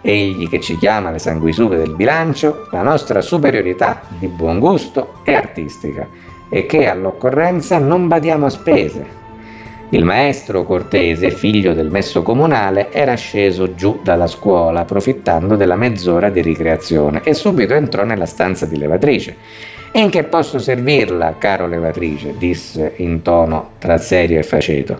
egli 0.00 0.48
che 0.48 0.60
ci 0.60 0.76
chiama 0.76 1.10
le 1.10 1.20
sanguisughe 1.20 1.76
del 1.76 1.94
bilancio, 1.94 2.66
la 2.72 2.82
nostra 2.82 3.20
superiorità 3.20 4.00
di 4.08 4.26
buon 4.26 4.58
gusto 4.58 5.20
e 5.22 5.34
artistica 5.34 6.08
e 6.48 6.66
che 6.66 6.88
all'occorrenza 6.88 7.78
non 7.78 8.08
badiamo 8.08 8.46
a 8.46 8.50
spese. 8.50 9.06
Il 9.90 10.04
maestro 10.04 10.64
Cortese, 10.64 11.30
figlio 11.30 11.72
del 11.72 11.88
messo 11.88 12.22
comunale, 12.22 12.92
era 12.92 13.14
sceso 13.14 13.74
giù 13.74 14.00
dalla 14.02 14.26
scuola 14.26 14.80
approfittando 14.80 15.56
della 15.56 15.76
mezz'ora 15.76 16.28
di 16.28 16.42
ricreazione 16.42 17.22
e 17.24 17.32
subito 17.32 17.72
entrò 17.72 18.04
nella 18.04 18.26
stanza 18.26 18.66
di 18.66 18.76
levatrice. 18.76 19.34
In 19.92 20.10
che 20.10 20.24
posso 20.24 20.58
servirla, 20.58 21.36
caro 21.38 21.66
levatrice? 21.66 22.34
disse 22.36 22.92
in 22.96 23.22
tono 23.22 23.70
tra 23.78 23.96
serio 23.96 24.38
e 24.38 24.42
faceto. 24.42 24.98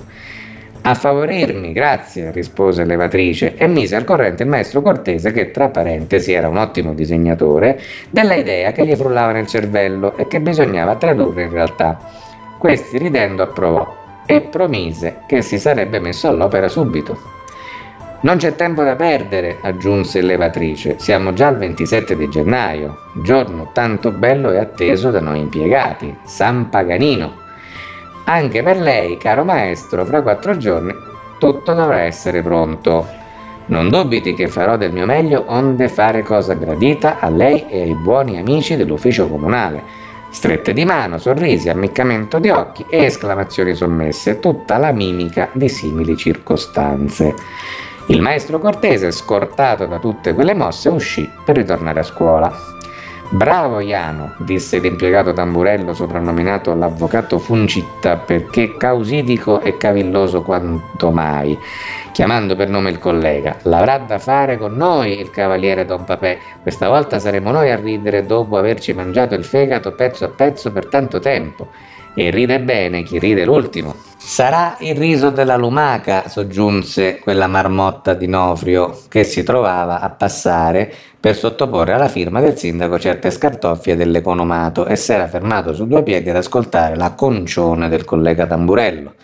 A 0.81 0.95
favorirmi, 0.95 1.73
grazie, 1.73 2.33
rispose 2.33 2.87
l'evatrice 2.87 3.57
e 3.57 3.67
mise 3.67 3.95
al 3.95 4.05
corrente 4.05 4.45
il 4.45 4.49
maestro 4.49 4.81
Cortese, 4.81 5.33
che 5.33 5.51
tra 5.51 5.69
parentesi 5.69 6.33
era 6.33 6.49
un 6.49 6.57
ottimo 6.57 6.95
disegnatore, 6.95 7.79
della 8.09 8.37
idea 8.37 8.73
che 8.73 8.87
gli 8.87 8.97
frullava 8.97 9.33
nel 9.33 9.49
cervello 9.49 10.17
e 10.17 10.27
che 10.27 10.41
bisognava 10.41 10.97
tradurre 10.97 11.43
in 11.43 11.51
realtà. 11.51 11.99
Questi 12.59 12.97
ridendo 12.97 13.43
approvò 13.43 13.98
e 14.31 14.43
promise 14.43 15.23
che 15.27 15.41
si 15.41 15.59
sarebbe 15.59 15.99
messo 16.01 16.29
all'opera 16.29 16.69
subito. 16.69 17.19
Non 18.21 18.37
c'è 18.37 18.55
tempo 18.55 18.83
da 18.83 18.95
perdere, 18.95 19.57
aggiunse 19.63 20.21
l'evatrice, 20.21 20.97
siamo 20.99 21.33
già 21.33 21.47
al 21.47 21.57
27 21.57 22.15
di 22.15 22.29
gennaio, 22.29 22.99
giorno 23.23 23.71
tanto 23.73 24.11
bello 24.11 24.51
e 24.51 24.59
atteso 24.59 25.11
da 25.11 25.21
noi 25.21 25.39
impiegati, 25.39 26.15
San 26.25 26.69
Paganino. 26.69 27.33
Anche 28.25 28.63
per 28.63 28.79
lei, 28.79 29.17
caro 29.17 29.45
maestro, 29.45 30.05
fra 30.05 30.21
quattro 30.21 30.59
giorni 30.59 30.95
tutto 31.39 31.73
dovrà 31.73 32.01
essere 32.01 32.43
pronto. 32.43 33.07
Non 33.67 33.89
dubiti 33.89 34.35
che 34.35 34.49
farò 34.49 34.77
del 34.77 34.93
mio 34.93 35.07
meglio 35.07 35.45
onde 35.47 35.89
fare 35.89 36.23
cosa 36.23 36.55
gradita 36.55 37.19
a 37.21 37.31
lei 37.31 37.67
e 37.69 37.83
ai 37.83 37.95
buoni 37.95 38.39
amici 38.39 38.77
dell'ufficio 38.77 39.29
comunale. 39.29 39.98
Strette 40.39 40.73
di 40.73 40.85
mano, 40.85 41.19
sorrisi, 41.19 41.69
ammiccamento 41.69 42.39
di 42.39 42.49
occhi 42.49 42.87
e 42.89 43.07
esclamazioni 43.07 43.75
sommesse, 43.75 44.39
tutta 44.39 44.77
la 44.77 44.93
mimica 44.93 45.49
di 45.53 45.69
simili 45.69 46.17
circostanze. 46.17 47.35
Il 48.07 48.21
maestro 48.21 48.61
Cortese, 48.61 49.11
scortato 49.11 49.87
da 49.87 49.99
tutte 49.99 50.35
quelle 50.35 50.55
mosse, 50.55 50.91
uscì 50.91 51.29
per 51.45 51.57
ritornare 51.57 51.99
a 51.99 52.05
scuola. 52.05 52.78
Bravo 53.31 53.81
Iano, 53.81 54.33
disse 54.39 54.79
l'impiegato 54.79 55.35
tamburello 55.35 55.93
soprannominato 55.93 56.75
l'avvocato 56.75 57.39
Funcitta 57.39 58.17
perché 58.17 58.79
causidico 58.79 59.61
e 59.61 59.77
cavilloso 59.77 60.41
quanto 60.41 61.11
mai, 61.11 61.57
chiamando 62.13 62.57
per 62.57 62.71
nome 62.71 62.89
il 62.89 62.99
collega. 62.99 63.57
L'avrà 63.65 63.99
da 63.99 64.19
fare 64.19 64.57
con 64.57 64.73
noi 64.77 65.21
il 65.21 65.29
cavaliere 65.29 65.85
Don 65.85 66.05
Papè. 66.05 66.39
Questa 66.63 66.89
volta 66.89 67.19
saremo 67.19 67.51
noi 67.51 67.71
a 67.71 67.77
ridere 67.77 68.25
dopo 68.25 68.57
averci 68.57 68.95
mangiato 68.95 69.35
il 69.35 69.45
fegato 69.45 69.93
pezzo 69.93 70.25
a 70.25 70.29
pezzo 70.29 70.73
per 70.73 70.87
tanto 70.87 71.19
tempo. 71.19 71.69
E 72.21 72.31
ride 72.31 72.59
bene 72.59 73.05
chi 73.05 73.21
ride 73.21 73.45
l'ultimo. 73.45 73.95
Sarà 74.17 74.77
il 74.81 74.97
riso 74.97 75.31
della 75.31 75.55
lumaca, 75.55 76.29
soggiunse 76.29 77.21
quella 77.21 77.47
marmotta 77.47 78.15
di 78.15 78.27
Nofrio 78.27 79.03
che 79.09 79.23
si 79.23 79.45
trovava 79.45 80.01
a 80.01 80.11
passare 80.11 80.93
per 81.21 81.37
sottoporre 81.37 81.93
alla 81.93 82.09
firma 82.09 82.41
del 82.41 82.59
sindaco 82.59 82.99
certe 82.99 83.31
scartoffie 83.31 83.95
dell'economato 83.95 84.87
e 84.87 84.97
si 84.97 85.13
era 85.13 85.29
fermato 85.29 85.73
su 85.73 85.87
due 85.87 86.03
piedi 86.03 86.29
ad 86.29 86.35
ascoltare 86.35 86.97
la 86.97 87.13
concione 87.13 87.89
del 87.89 88.05
collega 88.05 88.47
Tamburello. 88.47 89.15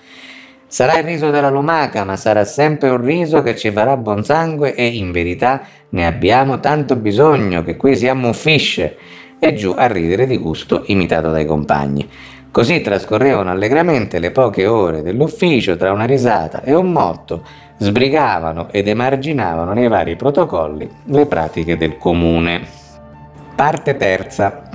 Sarà 0.69 0.97
il 0.97 1.05
riso 1.05 1.31
della 1.31 1.51
lumaca, 1.51 2.05
ma 2.05 2.15
sarà 2.15 2.45
sempre 2.45 2.91
un 2.91 3.03
riso 3.03 3.43
che 3.43 3.57
ci 3.57 3.73
farà 3.73 3.97
buon 3.97 4.23
sangue 4.23 4.73
e 4.77 4.87
in 4.87 5.11
verità 5.11 5.63
ne 5.89 6.07
abbiamo 6.07 6.61
tanto 6.61 6.95
bisogno 6.95 7.65
che 7.65 7.75
qui 7.75 7.97
si 7.97 8.07
ammuffisce. 8.07 8.97
E 9.41 9.53
giù 9.53 9.75
a 9.77 9.87
ridere 9.89 10.27
di 10.27 10.39
gusto 10.39 10.85
imitato 10.87 11.31
dai 11.31 11.45
compagni. 11.45 12.09
Così 12.55 12.83
trascorrevano 12.83 13.51
allegramente 13.51 14.21
le 14.21 14.31
poche 14.31 14.65
ore 14.65 15.03
dell'ufficio 15.03 15.77
tra 15.77 15.91
una 15.91 16.05
risata 16.05 16.63
e 16.63 16.73
un 16.73 16.93
motto, 16.93 17.43
sbrigavano 17.79 18.69
ed 18.71 18.87
emarginavano 18.87 19.73
nei 19.73 19.89
vari 19.89 20.15
protocolli 20.15 20.89
le 21.07 21.27
pratiche 21.27 21.77
del 21.77 21.99
comune. 21.99 22.65
Parte 23.57 23.97
terza. 23.97 24.69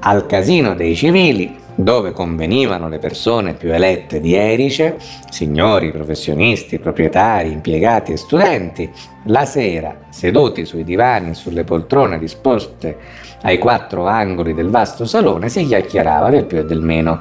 Al 0.00 0.26
casino 0.26 0.74
dei 0.74 0.94
civili, 0.94 1.56
dove 1.74 2.12
convenivano 2.12 2.90
le 2.90 2.98
persone 2.98 3.54
più 3.54 3.72
elette 3.72 4.20
di 4.20 4.34
Erice, 4.34 4.98
signori, 5.30 5.90
professionisti, 5.90 6.78
proprietari, 6.78 7.50
impiegati 7.50 8.12
e 8.12 8.18
studenti, 8.18 8.92
la 9.24 9.46
sera, 9.46 10.00
seduti 10.10 10.66
sui 10.66 10.84
divani 10.84 11.30
e 11.30 11.34
sulle 11.34 11.64
poltrone 11.64 12.18
disposte 12.18 12.98
ai 13.42 13.58
quattro 13.58 14.06
angoli 14.06 14.54
del 14.54 14.70
vasto 14.70 15.04
salone 15.04 15.48
si 15.48 15.64
chiacchierava 15.66 16.30
del 16.30 16.44
più 16.44 16.58
e 16.58 16.64
del 16.64 16.80
meno. 16.80 17.20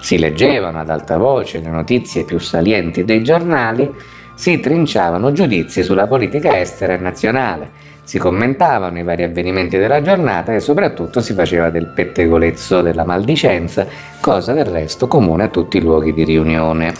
Si 0.00 0.18
leggevano 0.18 0.80
ad 0.80 0.90
alta 0.90 1.16
voce 1.16 1.60
le 1.60 1.70
notizie 1.70 2.24
più 2.24 2.38
salienti 2.38 3.04
dei 3.04 3.22
giornali, 3.22 3.90
si 4.34 4.58
trinciavano 4.58 5.32
giudizi 5.32 5.82
sulla 5.82 6.06
politica 6.06 6.58
estera 6.58 6.94
e 6.94 6.96
nazionale, 6.96 7.70
si 8.04 8.18
commentavano 8.18 8.98
i 8.98 9.02
vari 9.02 9.22
avvenimenti 9.22 9.76
della 9.76 10.00
giornata 10.00 10.54
e 10.54 10.60
soprattutto 10.60 11.20
si 11.20 11.34
faceva 11.34 11.70
del 11.70 11.88
pettegolezzo 11.88 12.80
della 12.80 13.04
maldicenza, 13.04 13.86
cosa 14.20 14.52
del 14.52 14.64
resto 14.64 15.06
comune 15.06 15.44
a 15.44 15.48
tutti 15.48 15.76
i 15.76 15.80
luoghi 15.82 16.12
di 16.12 16.24
riunione. 16.24 16.92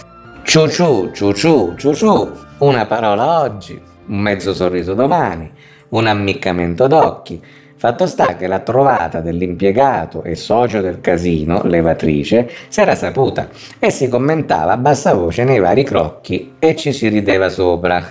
Ciuciù, 0.43 1.11
ciuciù, 1.13 1.75
ciuciù, 1.77 2.31
una 2.59 2.87
parola 2.87 3.41
oggi, 3.41 3.81
un 4.07 4.19
mezzo 4.19 4.53
sorriso 4.53 4.95
domani, 4.95 5.51
un 5.91 6.07
ammiccamento 6.07 6.87
d'occhi, 6.87 7.43
Fatto 7.81 8.05
sta 8.05 8.37
che 8.37 8.47
la 8.47 8.59
trovata 8.59 9.23
dell'impiegato 9.23 10.23
e 10.23 10.35
socio 10.35 10.83
del 10.83 11.01
casino, 11.01 11.63
levatrice, 11.65 12.47
s'era 12.69 12.95
saputa 12.95 13.49
e 13.79 13.91
si 13.91 14.07
commentava 14.07 14.73
a 14.73 14.77
bassa 14.77 15.15
voce 15.15 15.45
nei 15.45 15.61
vari 15.61 15.83
crocchi 15.83 16.57
e 16.59 16.77
ci 16.77 16.93
si 16.93 17.09
rideva 17.09 17.49
sopra. 17.49 18.07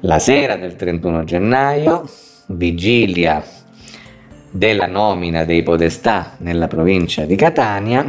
La 0.00 0.18
sera 0.18 0.56
del 0.56 0.76
31 0.76 1.24
gennaio, 1.24 2.06
vigilia 2.48 3.42
della 4.50 4.86
nomina 4.88 5.44
dei 5.44 5.62
podestà 5.62 6.32
nella 6.40 6.68
provincia 6.68 7.24
di 7.24 7.34
Catania, 7.34 8.04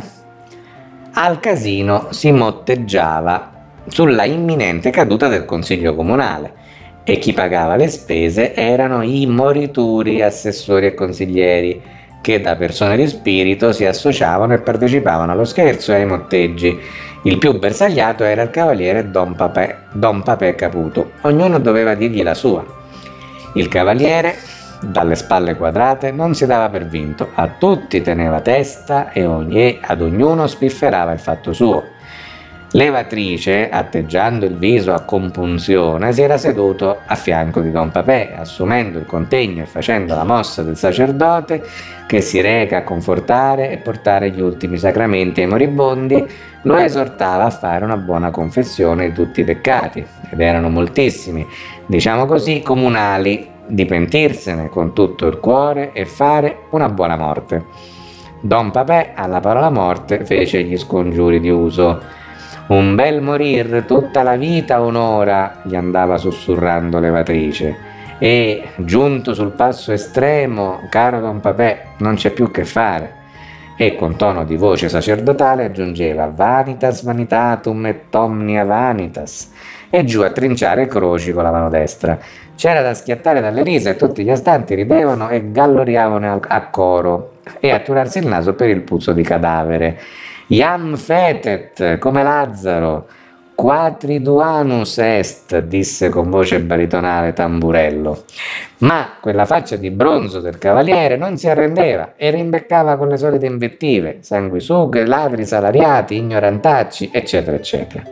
al 1.13 1.39
casino 1.39 2.07
si 2.09 2.29
motteggiava 2.33 3.51
sulla 3.87 4.25
imminente 4.25 4.89
caduta 4.89 5.29
del 5.29 5.45
consiglio 5.45 5.95
comunale 5.95 6.62
e 7.03 7.17
chi 7.17 7.33
pagava 7.33 7.75
le 7.75 7.89
spese 7.89 8.53
erano 8.53 9.01
i 9.01 9.25
morituri, 9.25 10.21
assessori 10.21 10.85
e 10.85 10.93
consiglieri, 10.93 11.81
che 12.21 12.39
da 12.39 12.55
persone 12.55 12.95
di 12.95 13.05
spirito 13.07 13.73
si 13.73 13.85
associavano 13.85 14.53
e 14.53 14.61
partecipavano 14.61 15.33
allo 15.33 15.43
scherzo 15.43 15.91
e 15.91 15.95
ai 15.95 16.05
motteggi. 16.05 16.79
Il 17.23 17.37
più 17.37 17.59
bersagliato 17.59 18.23
era 18.23 18.43
il 18.43 18.49
cavaliere 18.49 19.11
Don 19.11 19.35
Papè, 19.35 19.77
Don 19.91 20.23
Papè 20.23 20.55
Caputo, 20.55 21.11
ognuno 21.21 21.59
doveva 21.59 21.93
dirgli 21.93 22.23
la 22.23 22.33
sua. 22.33 22.65
Il 23.55 23.67
cavaliere, 23.67 24.35
dalle 24.81 25.15
spalle 25.15 25.55
quadrate, 25.55 26.11
non 26.11 26.33
si 26.33 26.45
dava 26.45 26.69
per 26.69 26.87
vinto, 26.87 27.29
a 27.35 27.47
tutti 27.47 28.01
teneva 28.01 28.39
testa 28.39 29.11
e, 29.11 29.25
ogni, 29.25 29.77
ad 29.81 30.01
ognuno 30.01 30.47
spifferava 30.47 31.11
il 31.11 31.19
fatto 31.19 31.51
suo. 31.51 31.83
Levatrice, 32.75 33.69
atteggiando 33.69 34.45
il 34.45 34.57
viso 34.57 34.93
a 34.93 35.01
compunzione, 35.01 36.11
si 36.11 36.23
era 36.23 36.39
seduto 36.39 37.01
a 37.05 37.13
fianco 37.13 37.61
di 37.61 37.69
Don 37.69 37.91
Papè, 37.91 38.33
assumendo 38.35 38.97
il 38.97 39.05
contegno 39.05 39.61
e 39.61 39.67
facendo 39.67 40.15
la 40.15 40.23
mossa 40.23 40.63
del 40.63 40.75
sacerdote 40.75 41.63
che 42.07 42.19
si 42.19 42.41
reca 42.41 42.77
a 42.77 42.83
confortare 42.83 43.69
e 43.69 43.77
portare 43.77 44.31
gli 44.31 44.41
ultimi 44.41 44.79
sacramenti 44.79 45.41
ai 45.41 45.47
moribondi, 45.47 46.25
lo 46.63 46.75
esortava 46.77 47.43
a 47.43 47.51
fare 47.51 47.85
una 47.85 47.97
buona 47.97 48.31
confessione 48.31 49.09
di 49.09 49.13
tutti 49.13 49.41
i 49.41 49.43
peccati, 49.43 50.03
ed 50.31 50.39
erano 50.41 50.69
moltissimi, 50.69 51.45
diciamo 51.85 52.25
così, 52.25 52.63
comunali, 52.63 53.51
di 53.67 53.85
pentirsene 53.85 54.69
con 54.69 54.93
tutto 54.93 55.27
il 55.27 55.37
cuore 55.37 55.91
e 55.93 56.05
fare 56.05 56.61
una 56.71 56.89
buona 56.89 57.17
morte. 57.17 57.65
Don 58.41 58.71
Papè, 58.71 59.11
alla 59.13 59.41
parola 59.41 59.69
morte, 59.69 60.25
fece 60.25 60.63
gli 60.63 60.75
scongiuri 60.75 61.39
di 61.39 61.51
uso 61.51 62.21
un 62.67 62.95
bel 62.95 63.21
morir 63.21 63.83
tutta 63.85 64.23
la 64.23 64.35
vita 64.35 64.81
un'ora, 64.81 65.61
gli 65.63 65.75
andava 65.75 66.17
sussurrando 66.17 66.99
levatrice. 66.99 67.91
E, 68.17 68.69
giunto 68.77 69.33
sul 69.33 69.51
passo 69.51 69.91
estremo, 69.91 70.79
caro 70.89 71.19
Don 71.19 71.39
Papè, 71.41 71.81
non 71.97 72.15
c'è 72.15 72.29
più 72.29 72.51
che 72.51 72.63
fare. 72.63 73.21
E 73.75 73.95
con 73.95 74.15
tono 74.15 74.45
di 74.45 74.55
voce 74.55 74.87
sacerdotale 74.87 75.65
aggiungeva 75.65 76.31
Vanitas 76.33 77.03
vanitatum 77.03 77.87
et 77.87 78.15
omnia 78.15 78.63
vanitas 78.63 79.51
e 79.89 80.05
giù 80.05 80.21
a 80.21 80.29
trinciare 80.29 80.87
croci 80.87 81.33
con 81.33 81.43
la 81.43 81.51
mano 81.51 81.69
destra. 81.69 82.17
C'era 82.55 82.81
da 82.81 82.93
schiattare 82.93 83.41
dalle 83.41 83.61
risa 83.61 83.89
e 83.89 83.95
tutti 83.95 84.23
gli 84.23 84.29
astanti 84.29 84.73
ridevano 84.73 85.29
e 85.29 85.51
galloriavano 85.51 86.39
a 86.47 86.61
coro 86.67 87.33
e 87.59 87.71
a 87.71 87.79
turarsi 87.79 88.19
il 88.19 88.27
naso 88.27 88.53
per 88.53 88.69
il 88.69 88.81
puzzo 88.81 89.11
di 89.11 89.21
cadavere. 89.21 89.99
Iam 90.53 90.97
fetet, 90.97 91.97
come 91.97 92.21
Lazzaro, 92.21 93.07
Quatriduanus 93.55 94.99
est, 94.99 95.57
disse 95.61 96.09
con 96.09 96.29
voce 96.29 96.59
baritonale 96.59 97.33
Tamburello. 97.33 98.23
Ma 98.79 99.13
quella 99.19 99.45
faccia 99.45 99.77
di 99.77 99.89
bronzo 99.89 100.41
del 100.41 100.59
cavaliere 100.59 101.17
non 101.17 101.37
si 101.37 101.49
arrendeva 101.49 102.13
e 102.15 102.29
rimbeccava 102.29 102.97
con 102.97 103.07
le 103.07 103.17
solite 103.17 103.47
invettive, 103.47 104.19
sanguisughe, 104.21 105.07
ladri 105.07 105.43
salariati, 105.43 106.17
ignorantacci, 106.17 107.09
eccetera, 107.11 107.57
eccetera. 107.57 108.03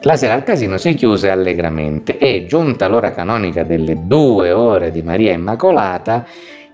La 0.00 0.16
sera 0.16 0.34
al 0.34 0.42
casino 0.42 0.76
si 0.76 0.94
chiuse 0.94 1.30
allegramente 1.30 2.18
e, 2.18 2.46
giunta 2.48 2.88
l'ora 2.88 3.12
canonica 3.12 3.62
delle 3.62 4.08
due 4.08 4.50
ore 4.50 4.90
di 4.90 5.02
Maria 5.02 5.30
Immacolata, 5.32 6.26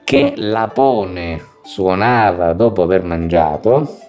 che 0.05 0.33
l'apone 0.37 1.39
suonava 1.63 2.55
dopo 2.55 2.83
aver 2.83 3.03
mangiato, 3.03 4.05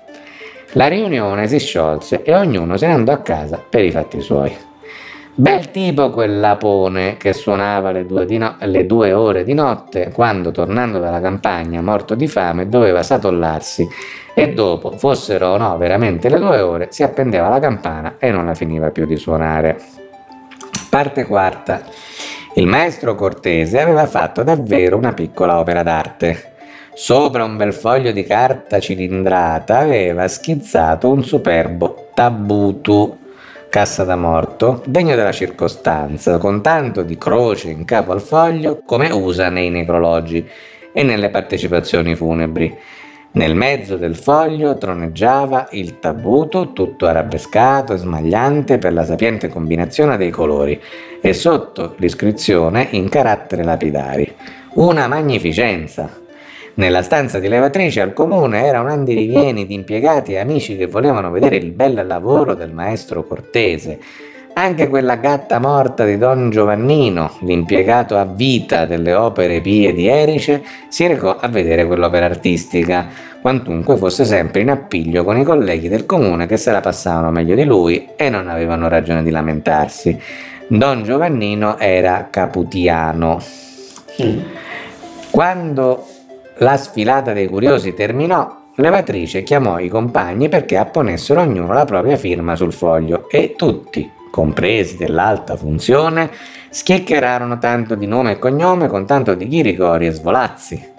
la 0.73 0.87
riunione 0.87 1.47
si 1.47 1.59
sciolse 1.59 2.23
e 2.23 2.35
ognuno 2.35 2.77
se 2.77 2.87
ne 2.87 2.93
andò 2.93 3.13
a 3.13 3.21
casa 3.21 3.63
per 3.67 3.83
i 3.83 3.91
fatti 3.91 4.21
suoi. 4.21 4.55
Bel 5.39 5.69
tipo 5.69 6.09
quel 6.09 6.39
lapone 6.39 7.15
che 7.17 7.31
suonava 7.31 7.91
le 7.91 8.07
due, 8.07 8.25
no- 8.39 8.55
le 8.59 8.87
due, 8.87 9.13
ore 9.13 9.43
di 9.43 9.53
notte 9.53 10.09
quando, 10.11 10.49
tornando 10.49 10.97
dalla 10.97 11.21
campagna, 11.21 11.79
morto 11.79 12.15
di 12.15 12.27
fame, 12.27 12.67
doveva 12.67 13.03
satollarsi 13.03 13.87
e 14.33 14.53
dopo, 14.53 14.97
fossero 14.97 15.49
o 15.49 15.57
no 15.57 15.77
veramente 15.77 16.27
le 16.27 16.39
due 16.39 16.59
ore, 16.59 16.87
si 16.89 17.03
appendeva 17.03 17.49
la 17.49 17.59
campana 17.59 18.15
e 18.17 18.31
non 18.31 18.45
la 18.47 18.55
finiva 18.55 18.89
più 18.89 19.05
di 19.05 19.15
suonare. 19.15 19.79
Parte 20.89 21.25
quarta. 21.25 21.83
Il 22.55 22.65
maestro 22.65 23.13
Cortese 23.13 23.79
aveva 23.79 24.07
fatto 24.07 24.41
davvero 24.41 24.97
una 24.97 25.13
piccola 25.13 25.59
opera 25.59 25.83
d'arte. 25.83 26.55
Sopra 26.99 27.43
un 27.43 27.57
bel 27.57 27.73
foglio 27.73 28.11
di 28.11 28.23
carta 28.23 28.79
cilindrata 28.79 29.77
aveva 29.77 30.27
schizzato 30.27 31.11
un 31.11 31.23
superbo 31.23 32.07
tabutu, 32.15 33.19
cassa 33.69 34.03
da 34.03 34.15
morto, 34.15 34.81
degno 34.83 35.13
della 35.13 35.31
circostanza, 35.31 36.39
con 36.39 36.63
tanto 36.63 37.03
di 37.03 37.15
croce 37.15 37.69
in 37.69 37.85
capo 37.85 38.13
al 38.13 38.19
foglio 38.19 38.81
come 38.83 39.11
usa 39.11 39.49
nei 39.49 39.69
necrologi 39.69 40.43
e 40.91 41.03
nelle 41.03 41.29
partecipazioni 41.29 42.15
funebri. 42.15 42.75
Nel 43.33 43.53
mezzo 43.53 43.95
del 43.95 44.15
foglio 44.15 44.75
troneggiava 44.75 45.67
il 45.73 45.99
tabuto 45.99 46.73
tutto 46.73 47.05
arabescato 47.05 47.93
e 47.93 47.97
smagliante 47.97 48.79
per 48.79 48.93
la 48.93 49.05
sapiente 49.05 49.49
combinazione 49.49 50.17
dei 50.17 50.31
colori 50.31 50.81
e 51.21 51.33
sotto 51.33 51.93
l'iscrizione 51.97 52.87
in 52.89 53.07
caratteri 53.07 53.63
lapidari. 53.63 54.35
Una 54.73 55.07
magnificenza! 55.07 56.25
Nella 56.77 57.01
stanza 57.01 57.39
di 57.39 57.47
levatrice 57.47 58.01
al 58.01 58.13
comune 58.13 58.63
era 58.63 58.81
un 58.81 58.89
andirivieni 58.89 59.65
di 59.65 59.73
impiegati 59.73 60.33
e 60.33 60.37
amici 60.37 60.77
che 60.77 60.85
volevano 60.85 61.31
vedere 61.31 61.55
il 61.55 61.71
bel 61.71 62.05
lavoro 62.05 62.53
del 62.53 62.71
maestro 62.71 63.23
Cortese. 63.25 63.97
Anche 64.53 64.87
quella 64.87 65.15
gatta 65.15 65.57
morta 65.57 66.05
di 66.05 66.19
Don 66.19 66.51
Giovannino, 66.51 67.31
l'impiegato 67.41 68.15
a 68.15 68.25
vita 68.25 68.85
delle 68.85 69.15
opere 69.15 69.59
pie 69.59 69.91
di 69.91 70.05
Erice, 70.05 70.61
si 70.87 71.07
recò 71.07 71.37
a 71.39 71.47
vedere 71.47 71.87
quell'opera 71.87 72.25
artistica, 72.25 73.07
quantunque 73.41 73.97
fosse 73.97 74.23
sempre 74.23 74.61
in 74.61 74.69
appiglio 74.69 75.23
con 75.23 75.35
i 75.35 75.43
colleghi 75.43 75.87
del 75.87 76.05
comune 76.05 76.45
che 76.45 76.57
se 76.57 76.71
la 76.71 76.81
passavano 76.81 77.31
meglio 77.31 77.55
di 77.55 77.63
lui 77.63 78.09
e 78.15 78.29
non 78.29 78.49
avevano 78.49 78.87
ragione 78.87 79.23
di 79.23 79.31
lamentarsi. 79.31 80.15
Don 80.67 81.03
Giovannino 81.03 81.79
era 81.79 82.27
caputiano. 82.29 83.41
Quando 85.31 86.05
la 86.59 86.77
sfilata 86.77 87.33
dei 87.33 87.47
curiosi 87.47 87.93
terminò, 87.93 88.65
Levatrice 88.75 89.41
chiamò 89.41 89.79
i 89.79 89.89
compagni 89.89 90.49
perché 90.49 90.77
apponessero 90.77 91.41
ognuno 91.41 91.73
la 91.73 91.85
propria 91.85 92.15
firma 92.15 92.55
sul 92.55 92.71
foglio 92.71 93.27
e 93.27 93.55
tutti, 93.55 94.09
compresi 94.29 94.97
dell'alta 94.97 95.55
funzione, 95.55 96.29
schiacchierarono 96.69 97.57
tanto 97.57 97.95
di 97.95 98.05
nome 98.05 98.33
e 98.33 98.39
cognome 98.39 98.87
con 98.87 99.05
tanto 99.05 99.33
di 99.33 99.47
ghiricori 99.47 100.05
e 100.05 100.11
svolazzi. 100.11 100.95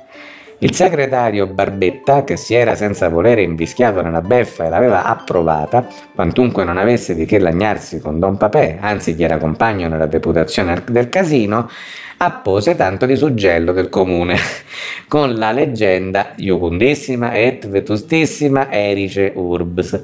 Il 0.60 0.74
segretario 0.74 1.46
Barbetta, 1.46 2.24
che 2.24 2.36
si 2.36 2.52
era 2.52 2.74
senza 2.74 3.08
volere 3.08 3.42
invischiato 3.42 4.02
nella 4.02 4.20
beffa 4.20 4.64
e 4.64 4.68
l'aveva 4.68 5.04
approvata, 5.04 5.86
quantunque 6.12 6.64
non 6.64 6.78
avesse 6.78 7.14
di 7.14 7.26
che 7.26 7.38
lagnarsi 7.38 8.00
con 8.00 8.18
Don 8.18 8.36
Papè, 8.36 8.78
anzi 8.80 9.14
gli 9.14 9.22
era 9.22 9.38
compagno 9.38 9.86
nella 9.86 10.06
deputazione 10.06 10.82
del 10.90 11.08
casino, 11.08 11.70
appose 12.16 12.74
tanto 12.74 13.06
di 13.06 13.14
suggello 13.14 13.70
del 13.70 13.88
comune, 13.88 14.36
con 15.06 15.36
la 15.36 15.52
leggenda 15.52 16.32
Iucundissima 16.34 17.34
et 17.34 17.68
vetustissima 17.68 18.68
erice 18.68 19.30
urbs. 19.36 20.02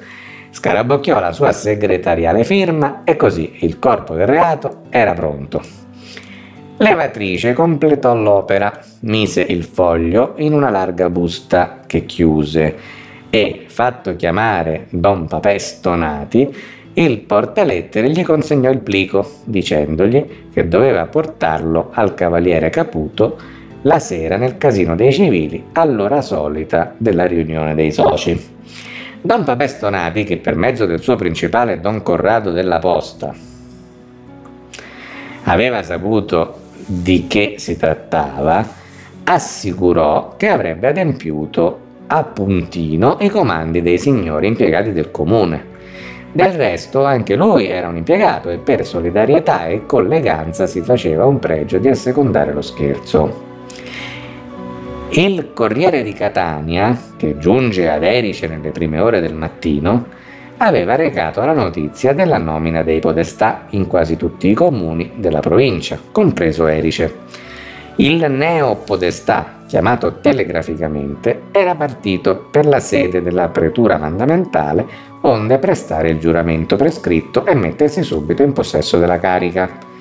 Scarabocchiò 0.50 1.18
la 1.18 1.32
sua 1.32 1.50
segretariale 1.50 2.44
firma 2.44 3.00
e 3.02 3.16
così 3.16 3.56
il 3.62 3.80
corpo 3.80 4.14
del 4.14 4.28
reato 4.28 4.82
era 4.90 5.14
pronto. 5.14 5.83
Levatrice 6.76 7.52
completò 7.52 8.16
l'opera, 8.16 8.76
mise 9.00 9.42
il 9.42 9.62
foglio 9.62 10.34
in 10.38 10.52
una 10.52 10.70
larga 10.70 11.08
busta 11.08 11.80
che 11.86 12.04
chiuse 12.04 12.76
e, 13.30 13.64
fatto 13.68 14.16
chiamare 14.16 14.86
Don 14.90 15.28
Papè 15.28 15.56
Stonati, 15.56 16.52
il 16.94 17.20
portalettere 17.20 18.10
gli 18.10 18.24
consegnò 18.24 18.70
il 18.70 18.80
plico, 18.80 19.24
dicendogli 19.44 20.48
che 20.52 20.66
doveva 20.66 21.06
portarlo 21.06 21.90
al 21.92 22.14
cavaliere 22.14 22.70
Caputo 22.70 23.38
la 23.82 24.00
sera 24.00 24.36
nel 24.36 24.58
casino 24.58 24.96
dei 24.96 25.12
civili, 25.12 25.66
all'ora 25.74 26.22
solita 26.22 26.92
della 26.96 27.26
riunione 27.26 27.76
dei 27.76 27.92
soci. 27.92 28.52
Don 29.20 29.44
Papè 29.44 29.66
Stonati, 29.68 30.24
che 30.24 30.38
per 30.38 30.56
mezzo 30.56 30.86
del 30.86 31.00
suo 31.00 31.14
principale 31.14 31.80
Don 31.80 32.02
Corrado 32.02 32.50
della 32.50 32.80
Posta 32.80 33.32
aveva 35.44 35.82
saputo 35.82 36.62
di 36.86 37.26
che 37.26 37.54
si 37.58 37.76
trattava, 37.76 38.66
assicurò 39.24 40.34
che 40.36 40.48
avrebbe 40.48 40.88
adempiuto 40.88 41.80
a 42.06 42.22
puntino 42.22 43.16
i 43.20 43.28
comandi 43.28 43.80
dei 43.82 43.98
signori 43.98 44.46
impiegati 44.46 44.92
del 44.92 45.10
comune. 45.10 45.72
Del 46.32 46.52
resto 46.52 47.04
anche 47.04 47.36
lui 47.36 47.66
era 47.66 47.88
un 47.88 47.96
impiegato 47.96 48.50
e 48.50 48.58
per 48.58 48.84
solidarietà 48.84 49.66
e 49.66 49.86
colleganza 49.86 50.66
si 50.66 50.80
faceva 50.80 51.24
un 51.24 51.38
pregio 51.38 51.78
di 51.78 51.88
assecondare 51.88 52.52
lo 52.52 52.60
scherzo. 52.60 53.42
Il 55.10 55.52
Corriere 55.54 56.02
di 56.02 56.12
Catania, 56.12 56.98
che 57.16 57.38
giunge 57.38 57.88
ad 57.88 58.02
Erice 58.02 58.48
nelle 58.48 58.70
prime 58.70 58.98
ore 58.98 59.20
del 59.20 59.34
mattino, 59.34 60.06
aveva 60.58 60.94
recato 60.94 61.44
la 61.44 61.52
notizia 61.52 62.12
della 62.12 62.38
nomina 62.38 62.82
dei 62.82 63.00
podestà 63.00 63.66
in 63.70 63.86
quasi 63.86 64.16
tutti 64.16 64.48
i 64.48 64.54
comuni 64.54 65.12
della 65.16 65.40
provincia, 65.40 65.98
compreso 66.10 66.66
Erice. 66.66 67.22
Il 67.96 68.28
neopodestà, 68.28 69.62
chiamato 69.66 70.18
telegraficamente, 70.20 71.42
era 71.52 71.74
partito 71.74 72.48
per 72.50 72.66
la 72.66 72.80
sede 72.80 73.22
della 73.22 73.48
pretura 73.48 73.98
mandamentale, 73.98 75.12
onde 75.20 75.58
prestare 75.58 76.10
il 76.10 76.18
giuramento 76.18 76.76
prescritto 76.76 77.46
e 77.46 77.54
mettersi 77.54 78.02
subito 78.02 78.42
in 78.42 78.52
possesso 78.52 78.98
della 78.98 79.20
carica. 79.20 79.92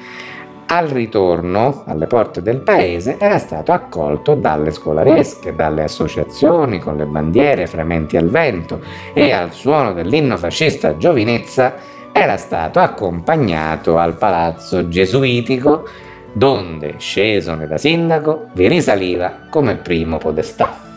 Al 0.65 0.87
ritorno, 0.87 1.83
alle 1.85 2.07
porte 2.07 2.41
del 2.41 2.61
paese, 2.61 3.17
era 3.19 3.37
stato 3.37 3.71
accolto 3.71 4.35
dalle 4.35 4.71
scolaresche, 4.71 5.55
dalle 5.55 5.83
associazioni 5.83 6.79
con 6.79 6.97
le 6.97 7.05
bandiere 7.05 7.67
frementi 7.67 8.17
al 8.17 8.29
vento 8.29 8.81
e 9.13 9.31
al 9.31 9.51
suono 9.51 9.93
dell'inno 9.93 10.37
fascista 10.37 10.97
Giovinezza 10.97 11.75
era 12.11 12.37
stato 12.37 12.79
accompagnato 12.79 13.97
al 13.97 14.15
palazzo 14.15 14.87
gesuitico 14.87 15.87
donde, 16.33 16.95
scesone 16.97 17.67
da 17.67 17.77
sindaco, 17.77 18.47
vi 18.53 18.67
risaliva 18.67 19.47
come 19.49 19.75
primo 19.75 20.17
podestà. 20.17 20.92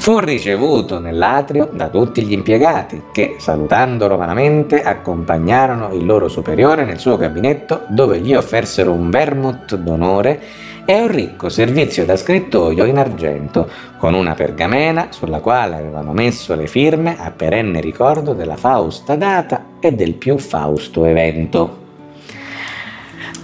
Fu 0.00 0.20
ricevuto 0.20 1.00
nell'atrio 1.00 1.68
da 1.70 1.88
tutti 1.88 2.22
gli 2.22 2.32
impiegati 2.32 3.02
che, 3.12 3.34
salutandolo 3.38 4.16
vanamente, 4.16 4.80
accompagnarono 4.82 5.92
il 5.92 6.06
loro 6.06 6.28
superiore 6.28 6.84
nel 6.84 6.98
suo 6.98 7.18
gabinetto 7.18 7.82
dove 7.88 8.20
gli 8.20 8.32
offersero 8.32 8.92
un 8.92 9.10
vermouth 9.10 9.74
d'onore 9.74 10.40
e 10.86 11.00
un 11.00 11.08
ricco 11.08 11.50
servizio 11.50 12.06
da 12.06 12.16
scrittoio 12.16 12.84
in 12.84 12.96
argento, 12.96 13.68
con 13.98 14.14
una 14.14 14.32
pergamena 14.32 15.08
sulla 15.10 15.40
quale 15.40 15.76
avevano 15.76 16.12
messo 16.12 16.54
le 16.54 16.68
firme 16.68 17.16
a 17.18 17.30
perenne 17.30 17.80
ricordo 17.80 18.32
della 18.32 18.56
fausta 18.56 19.14
data 19.14 19.64
e 19.78 19.92
del 19.92 20.14
più 20.14 20.38
fausto 20.38 21.04
evento. 21.04 21.86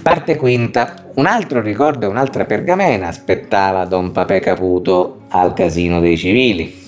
Parte 0.01 0.37
quinta. 0.37 1.03
Un 1.15 1.27
altro 1.27 1.61
ricordo 1.61 2.05
e 2.05 2.09
un'altra 2.09 2.45
pergamena 2.45 3.07
aspettava 3.07 3.85
Don 3.85 4.11
Papè 4.11 4.39
Caputo 4.39 5.14
al 5.39 5.53
casino 5.53 5.99
dei 5.99 6.17
civili. 6.17 6.83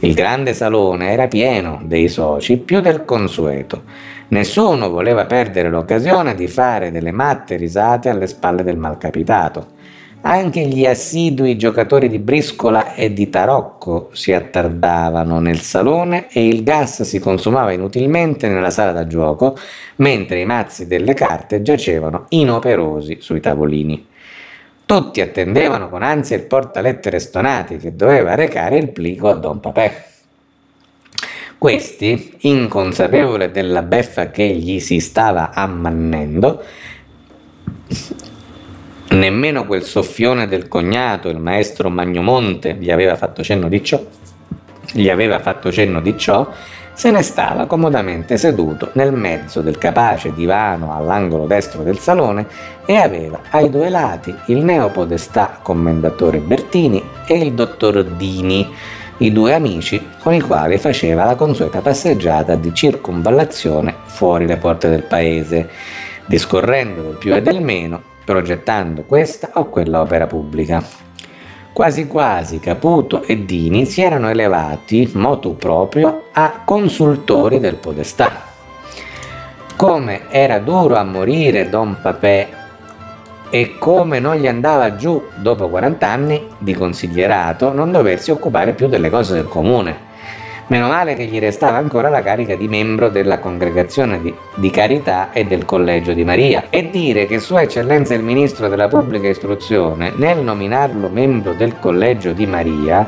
Il 0.00 0.14
grande 0.14 0.52
salone 0.52 1.10
era 1.10 1.28
pieno 1.28 1.80
dei 1.84 2.08
soci 2.08 2.58
più 2.58 2.80
del 2.80 3.04
consueto. 3.04 3.82
Nessuno 4.28 4.90
voleva 4.90 5.26
perdere 5.26 5.70
l'occasione 5.70 6.34
di 6.34 6.46
fare 6.46 6.90
delle 6.90 7.12
matte 7.12 7.56
risate 7.56 8.08
alle 8.08 8.26
spalle 8.26 8.62
del 8.62 8.76
malcapitato. 8.76 9.72
Anche 10.26 10.66
gli 10.66 10.86
assidui 10.86 11.58
giocatori 11.58 12.08
di 12.08 12.18
briscola 12.18 12.94
e 12.94 13.12
di 13.12 13.28
tarocco 13.28 14.08
si 14.12 14.32
attardavano 14.32 15.38
nel 15.38 15.60
salone 15.60 16.28
e 16.30 16.48
il 16.48 16.62
gas 16.62 17.02
si 17.02 17.18
consumava 17.18 17.72
inutilmente 17.72 18.48
nella 18.48 18.70
sala 18.70 18.92
da 18.92 19.06
gioco, 19.06 19.56
mentre 19.96 20.40
i 20.40 20.46
mazzi 20.46 20.86
delle 20.86 21.12
carte 21.12 21.60
giacevano 21.60 22.24
inoperosi 22.30 23.18
sui 23.20 23.40
tavolini. 23.40 24.12
Tutti 24.86 25.20
attendevano 25.20 25.88
con 25.88 26.02
ansia 26.02 26.36
il 26.36 26.44
portalettere 26.44 27.18
stonati 27.18 27.76
che 27.78 27.96
doveva 27.96 28.34
recare 28.34 28.76
il 28.76 28.90
plico 28.90 29.30
a 29.30 29.34
Don 29.34 29.60
Papè. 29.60 30.04
Questi, 31.56 32.34
inconsapevole 32.40 33.50
della 33.50 33.82
beffa 33.82 34.30
che 34.30 34.46
gli 34.46 34.80
si 34.80 35.00
stava 35.00 35.52
ammannendo, 35.52 36.62
Nemmeno 39.14 39.64
quel 39.64 39.84
soffione 39.84 40.48
del 40.48 40.66
cognato, 40.66 41.28
il 41.28 41.38
maestro 41.38 41.88
Magnomonte, 41.88 42.74
gli 42.74 42.90
aveva 42.90 43.14
fatto 43.14 43.44
cenno 43.44 43.68
di 43.68 43.82
ciò, 43.84 44.04
gli 44.92 45.08
aveva 45.08 45.38
fatto 45.38 45.70
cenno 45.70 46.00
di 46.00 46.18
ciò, 46.18 46.50
se 46.94 47.10
ne 47.10 47.22
stava 47.22 47.66
comodamente 47.66 48.36
seduto 48.38 48.90
nel 48.92 49.12
mezzo 49.12 49.60
del 49.60 49.78
capace 49.78 50.32
divano 50.32 50.94
all'angolo 50.94 51.46
destro 51.46 51.82
del 51.82 51.98
salone 51.98 52.46
e 52.86 52.94
aveva 52.96 53.40
ai 53.50 53.68
due 53.68 53.90
lati 53.90 54.34
il 54.46 54.64
neopodestà 54.64 55.58
commendatore 55.60 56.38
Bertini 56.38 57.02
e 57.26 57.36
il 57.36 57.52
dottor 57.52 58.04
Dini, 58.04 58.72
i 59.18 59.32
due 59.32 59.54
amici 59.54 60.04
con 60.22 60.34
i 60.34 60.40
quali 60.40 60.78
faceva 60.78 61.24
la 61.24 61.34
consueta 61.34 61.80
passeggiata 61.80 62.54
di 62.54 62.72
circunvallazione 62.72 63.94
fuori 64.06 64.46
le 64.46 64.56
porte 64.56 64.88
del 64.88 65.02
paese, 65.02 65.68
discorrendo 66.26 67.02
del 67.02 67.16
più 67.16 67.34
e 67.34 67.42
del 67.42 67.60
meno 67.60 68.12
progettando 68.24 69.02
questa 69.02 69.50
o 69.54 69.66
quella 69.66 70.00
opera 70.00 70.26
pubblica. 70.26 70.82
Quasi 71.74 72.06
quasi 72.06 72.60
Caputo 72.60 73.24
e 73.24 73.44
Dini 73.44 73.84
si 73.84 74.00
erano 74.00 74.30
elevati, 74.30 75.10
motu 75.14 75.56
proprio, 75.56 76.26
a 76.30 76.60
consultori 76.64 77.58
del 77.58 77.74
podestà. 77.74 78.30
Come 79.74 80.30
era 80.30 80.60
duro 80.60 80.94
a 80.94 81.02
morire 81.02 81.68
Don 81.68 81.96
Papè 82.00 82.48
e 83.50 83.76
come 83.76 84.20
non 84.20 84.36
gli 84.36 84.46
andava 84.46 84.94
giù 84.94 85.20
dopo 85.34 85.68
40 85.68 86.06
anni 86.06 86.46
di 86.58 86.74
consiglierato 86.74 87.72
non 87.72 87.90
doversi 87.90 88.30
occupare 88.30 88.74
più 88.74 88.86
delle 88.86 89.10
cose 89.10 89.34
del 89.34 89.48
comune 89.48 90.12
Meno 90.68 90.88
male 90.88 91.14
che 91.14 91.26
gli 91.26 91.38
restava 91.38 91.76
ancora 91.76 92.08
la 92.08 92.22
carica 92.22 92.54
di 92.54 92.68
membro 92.68 93.10
della 93.10 93.38
congregazione 93.38 94.22
di, 94.22 94.34
di, 94.54 94.70
carità 94.70 95.30
e 95.30 95.44
del 95.44 95.66
collegio 95.66 96.14
di 96.14 96.24
Maria. 96.24 96.64
E 96.70 96.88
dire 96.88 97.26
che 97.26 97.38
Sua 97.38 97.62
Eccellenza 97.62 98.14
il 98.14 98.22
Ministro 98.22 98.68
della 98.68 98.88
Pubblica 98.88 99.28
Istruzione, 99.28 100.12
nel 100.16 100.38
nominarlo 100.38 101.08
membro 101.08 101.52
del 101.52 101.78
collegio 101.78 102.32
di 102.32 102.46
Maria, 102.46 103.06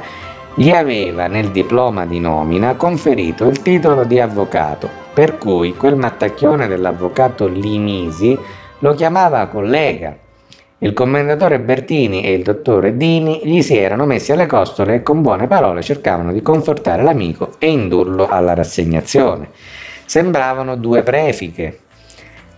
gli 0.55 0.71
aveva 0.71 1.29
nel 1.29 1.51
diploma 1.51 2.05
di 2.05 2.21
nomina 2.21 2.75
conferito 2.75 3.47
il 3.47 3.63
titolo 3.63 4.05
di 4.05 4.21
avvocato, 4.21 4.89
per 5.15 5.39
cui 5.39 5.75
quel 5.75 5.97
mattacchione 5.97 6.69
dell'avvocato 6.69 7.47
Limisi 7.47 8.39
lo 8.81 8.95
chiamava 8.95 9.47
collega 9.47 10.25
il 10.79 10.93
commendatore 10.93 11.59
Bertini 11.59 12.23
e 12.23 12.33
il 12.33 12.43
dottore 12.43 12.97
Dini 12.97 13.41
gli 13.45 13.63
si 13.63 13.79
erano 13.79 14.05
messi 14.05 14.33
alle 14.33 14.47
costole 14.47 14.97
e 14.97 15.03
con 15.03 15.23
buone 15.23 15.47
parole 15.47 15.83
cercavano 15.83 16.33
di 16.33 16.43
confortare 16.43 17.03
l'amico 17.03 17.53
e 17.59 17.71
indurlo 17.71 18.29
alla 18.29 18.53
rassegnazione. 18.53 19.49
Sembravano 20.05 20.77
due 20.77 21.03
prefiche, 21.03 21.81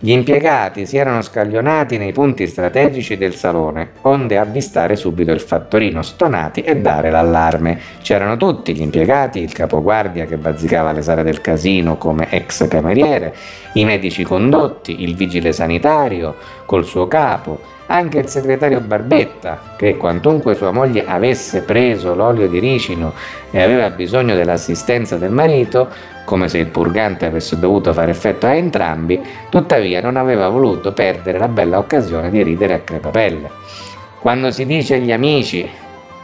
gli 0.01 0.11
impiegati 0.11 0.85
si 0.85 0.95
erano 0.95 1.21
scaglionati 1.21 1.97
nei 1.97 2.13
punti 2.13 2.47
strategici 2.47 3.17
del 3.17 3.35
salone, 3.35 3.91
onde 4.03 4.37
avvistare 4.37 4.95
subito 4.95 5.31
il 5.31 5.41
fattorino 5.41 6.01
stonati 6.01 6.61
e 6.61 6.77
dare 6.77 7.09
l'allarme. 7.09 7.77
C'erano 8.01 8.37
tutti 8.37 8.73
gli 8.73 8.81
impiegati, 8.81 9.41
il 9.41 9.51
capoguardia 9.51 10.25
che 10.25 10.37
bazzicava 10.37 10.93
le 10.93 11.01
sale 11.01 11.23
del 11.23 11.41
casino 11.41 11.97
come 11.97 12.29
ex 12.31 12.65
cameriere, 12.69 13.35
i 13.73 13.83
medici 13.83 14.23
condotti, 14.23 15.03
il 15.03 15.15
vigile 15.15 15.51
sanitario 15.51 16.35
col 16.65 16.85
suo 16.85 17.07
capo, 17.09 17.78
anche 17.91 18.19
il 18.19 18.27
segretario 18.27 18.81
Barbetta, 18.81 19.73
che 19.75 19.97
quantunque 19.97 20.53
sua 20.53 20.71
moglie 20.71 21.05
avesse 21.07 21.63
preso 21.63 22.13
l'olio 22.13 22.47
di 22.47 22.59
ricino 22.59 23.13
e 23.49 23.61
aveva 23.61 23.89
bisogno 23.89 24.35
dell'assistenza 24.35 25.17
del 25.17 25.31
marito, 25.31 25.89
come 26.23 26.47
se 26.49 26.59
il 26.59 26.67
purgante 26.67 27.25
avesse 27.25 27.57
dovuto 27.57 27.91
fare 27.91 28.11
effetto 28.11 28.45
a 28.45 28.53
entrambi, 28.53 29.19
tuttavia 29.49 30.01
non 30.01 30.17
aveva 30.17 30.49
voluto 30.49 30.93
perdere 30.93 31.39
la 31.39 31.47
bella 31.47 31.79
occasione 31.79 32.29
di 32.29 32.43
ridere 32.43 32.75
a 32.75 32.79
crepapelle. 32.79 33.49
Quando 34.19 34.51
si 34.51 34.67
dice 34.67 34.95
agli 34.95 35.11
amici, 35.11 35.67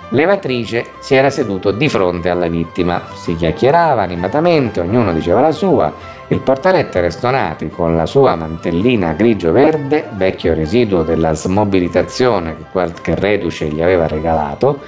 l'evatrice 0.10 0.86
si 0.99 1.15
era 1.15 1.32
seduto 1.32 1.71
di 1.71 1.89
fronte 1.89 2.30
alla 2.30 2.47
vittima, 2.47 3.01
si 3.15 3.36
chiacchierava 3.36 4.04
animatamente, 4.04 4.82
ognuno 4.82 5.12
diceva 5.13 5.41
la 5.41 5.51
sua, 5.51 5.91
il 6.29 6.39
portalettere 6.39 7.11
Stonati 7.11 7.69
con 7.69 7.95
la 7.95 8.05
sua 8.05 8.35
mantellina 8.35 9.13
grigio-verde, 9.13 10.09
vecchio 10.13 10.55
residuo 10.55 11.03
della 11.03 11.33
smobilitazione 11.33 12.57
che 12.57 12.63
qualche 12.71 13.13
reduce 13.13 13.67
gli 13.67 13.81
aveva 13.81 14.07
regalato, 14.07 14.81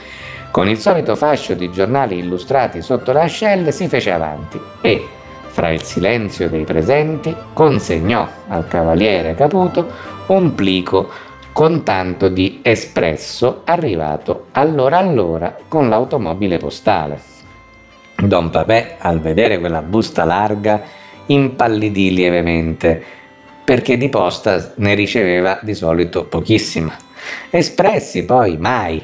con 0.50 0.68
il 0.68 0.80
solito 0.80 1.16
fascio 1.16 1.54
di 1.54 1.72
giornali 1.72 2.18
illustrati 2.18 2.82
sotto 2.82 3.12
le 3.12 3.22
ascelle 3.22 3.72
si 3.72 3.88
fece 3.88 4.12
avanti 4.12 4.60
e, 4.82 5.06
fra 5.46 5.70
il 5.70 5.84
silenzio 5.84 6.50
dei 6.50 6.64
presenti, 6.64 7.36
consegnò 7.54 8.28
al 8.48 8.68
cavaliere 8.68 9.36
Caputo 9.36 10.16
un 10.28 10.56
plico 10.56 11.10
con 11.54 11.84
tanto 11.84 12.30
di 12.30 12.60
espresso 12.64 13.62
arrivato 13.66 14.48
allora 14.52 14.98
allora 14.98 15.56
con 15.68 15.90
l'automobile 15.90 16.58
postale. 16.58 17.20
Don 18.16 18.50
Papè, 18.50 18.96
al 19.00 19.20
vedere 19.20 19.60
quella 19.60 19.84
busta 19.84 20.24
larga, 20.24 20.82
impallidì 21.28 22.14
lievemente, 22.14 23.02
perché 23.64 23.98
di 23.98 24.10
posta 24.10 24.74
ne 24.78 24.94
riceveva 24.94 25.60
di 25.62 25.74
solito 25.74 26.26
pochissima. 26.26 26.96
Espressi 27.50 28.26
poi 28.26 28.58
mai, 28.58 29.02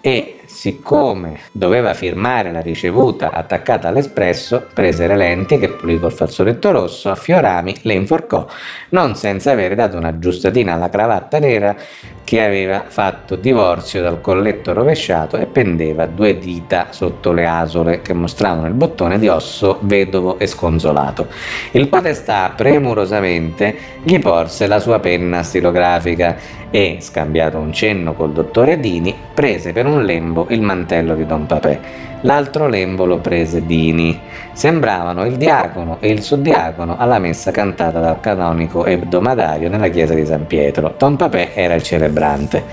e 0.00 0.35
siccome 0.56 1.40
doveva 1.52 1.92
firmare 1.92 2.50
la 2.50 2.62
ricevuta 2.62 3.30
attaccata 3.30 3.88
all'espresso, 3.88 4.66
prese 4.72 5.06
le 5.06 5.14
lenti 5.14 5.58
che 5.58 5.68
pulì 5.68 6.00
col 6.00 6.14
fazzoletto 6.14 6.70
rosso, 6.70 7.10
a 7.10 7.14
fiorami 7.14 7.76
le 7.82 7.92
inforcò, 7.92 8.46
non 8.88 9.16
senza 9.16 9.50
avere 9.50 9.74
dato 9.74 9.98
una 9.98 10.18
giustatina 10.18 10.72
alla 10.72 10.88
cravatta 10.88 11.38
nera 11.38 11.76
che 12.24 12.42
aveva 12.42 12.84
fatto 12.88 13.36
divorzio 13.36 14.00
dal 14.00 14.22
colletto 14.22 14.72
rovesciato 14.72 15.36
e 15.36 15.44
pendeva 15.44 16.06
due 16.06 16.38
dita 16.38 16.86
sotto 16.88 17.32
le 17.32 17.46
asole 17.46 18.00
che 18.00 18.14
mostravano 18.14 18.66
il 18.66 18.72
bottone 18.72 19.18
di 19.18 19.28
osso 19.28 19.78
vedovo 19.82 20.38
e 20.38 20.46
sconsolato. 20.46 21.28
Il 21.72 21.88
podestà 21.88 22.50
premurosamente 22.56 23.76
gli 24.02 24.18
porse 24.18 24.66
la 24.66 24.80
sua 24.80 25.00
penna 25.00 25.42
stilografica 25.42 26.64
e, 26.70 26.98
scambiato 27.00 27.58
un 27.58 27.72
cenno 27.72 28.14
col 28.14 28.32
dottore 28.32 28.80
Dini, 28.80 29.14
prese 29.34 29.72
per 29.72 29.86
un 29.86 30.02
lembo 30.02 30.45
il 30.50 30.62
mantello 30.62 31.14
di 31.14 31.26
Don 31.26 31.46
Papè. 31.46 31.80
L'altro 32.22 32.66
lembo 32.66 33.04
lo 33.04 33.18
prese 33.18 33.66
Dini. 33.66 34.18
Sembravano 34.52 35.24
il 35.24 35.36
diacono 35.36 35.98
e 36.00 36.10
il 36.10 36.22
suddiacono 36.22 36.96
alla 36.96 37.18
messa 37.18 37.50
cantata 37.50 38.00
dal 38.00 38.20
canonico 38.20 38.84
ebdomadario 38.84 39.68
nella 39.68 39.88
chiesa 39.88 40.14
di 40.14 40.24
San 40.24 40.46
Pietro. 40.46 40.94
Don 40.96 41.16
Papè 41.16 41.52
era 41.54 41.74
il 41.74 41.82
celebrante. 41.82 42.64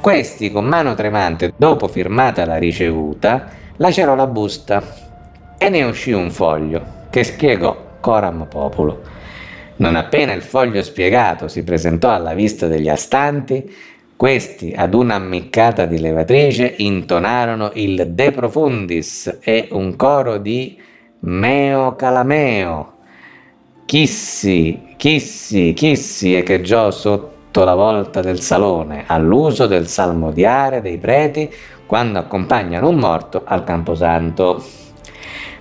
Questi, 0.00 0.50
con 0.50 0.64
mano 0.64 0.94
tremante, 0.94 1.52
dopo 1.56 1.88
firmata 1.88 2.44
la 2.44 2.56
ricevuta, 2.56 3.46
lacerò 3.76 4.14
la 4.14 4.26
busta 4.26 4.82
e 5.58 5.68
ne 5.68 5.82
uscì 5.82 6.12
un 6.12 6.30
foglio 6.30 6.96
che 7.10 7.24
spiegò 7.24 7.76
Coram 8.00 8.46
Populo. 8.48 9.02
Non 9.76 9.94
appena 9.94 10.32
il 10.32 10.42
foglio 10.42 10.82
spiegato 10.82 11.46
si 11.46 11.62
presentò 11.62 12.10
alla 12.10 12.34
vista 12.34 12.66
degli 12.66 12.88
astanti, 12.88 13.72
questi, 14.18 14.74
ad 14.76 14.94
una 14.94 15.14
ammiccata 15.14 15.86
di 15.86 16.00
levatrice, 16.00 16.74
intonarono 16.78 17.70
il 17.74 18.04
De 18.08 18.32
Profundis 18.32 19.38
e 19.40 19.68
un 19.70 19.94
coro 19.94 20.38
di 20.38 20.76
Meo 21.20 21.94
Calameo. 21.94 22.94
Chissi, 23.86 24.94
chissi, 24.96 25.72
chissi 25.72 26.34
echeggiò 26.34 26.90
sotto 26.90 27.62
la 27.62 27.76
volta 27.76 28.20
del 28.20 28.40
salone, 28.40 29.04
all'uso 29.06 29.68
del 29.68 29.86
salmodiare 29.86 30.80
dei 30.80 30.98
preti 30.98 31.48
quando 31.86 32.18
accompagnano 32.18 32.88
un 32.88 32.96
morto 32.96 33.42
al 33.44 33.62
camposanto. 33.62 34.60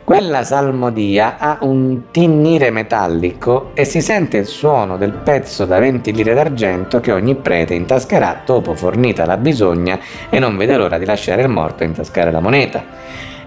Quella 0.07 0.45
salmodia 0.45 1.35
ha 1.37 1.57
un 1.63 2.03
tinnire 2.11 2.71
metallico 2.71 3.71
e 3.73 3.83
si 3.83 3.99
sente 3.99 4.37
il 4.37 4.45
suono 4.45 4.95
del 4.95 5.11
pezzo 5.11 5.65
da 5.65 5.79
20 5.79 6.13
lire 6.13 6.33
d'argento 6.33 7.01
che 7.01 7.11
ogni 7.11 7.35
prete 7.35 7.73
intascherà 7.73 8.43
dopo 8.45 8.73
fornita 8.73 9.25
la 9.25 9.35
bisogna 9.35 9.99
e 10.29 10.39
non 10.39 10.55
vede 10.55 10.77
l'ora 10.77 10.97
di 10.97 11.03
lasciare 11.03 11.41
il 11.41 11.49
morto 11.49 11.83
intascare 11.83 12.31
la 12.31 12.39
moneta. 12.39 12.85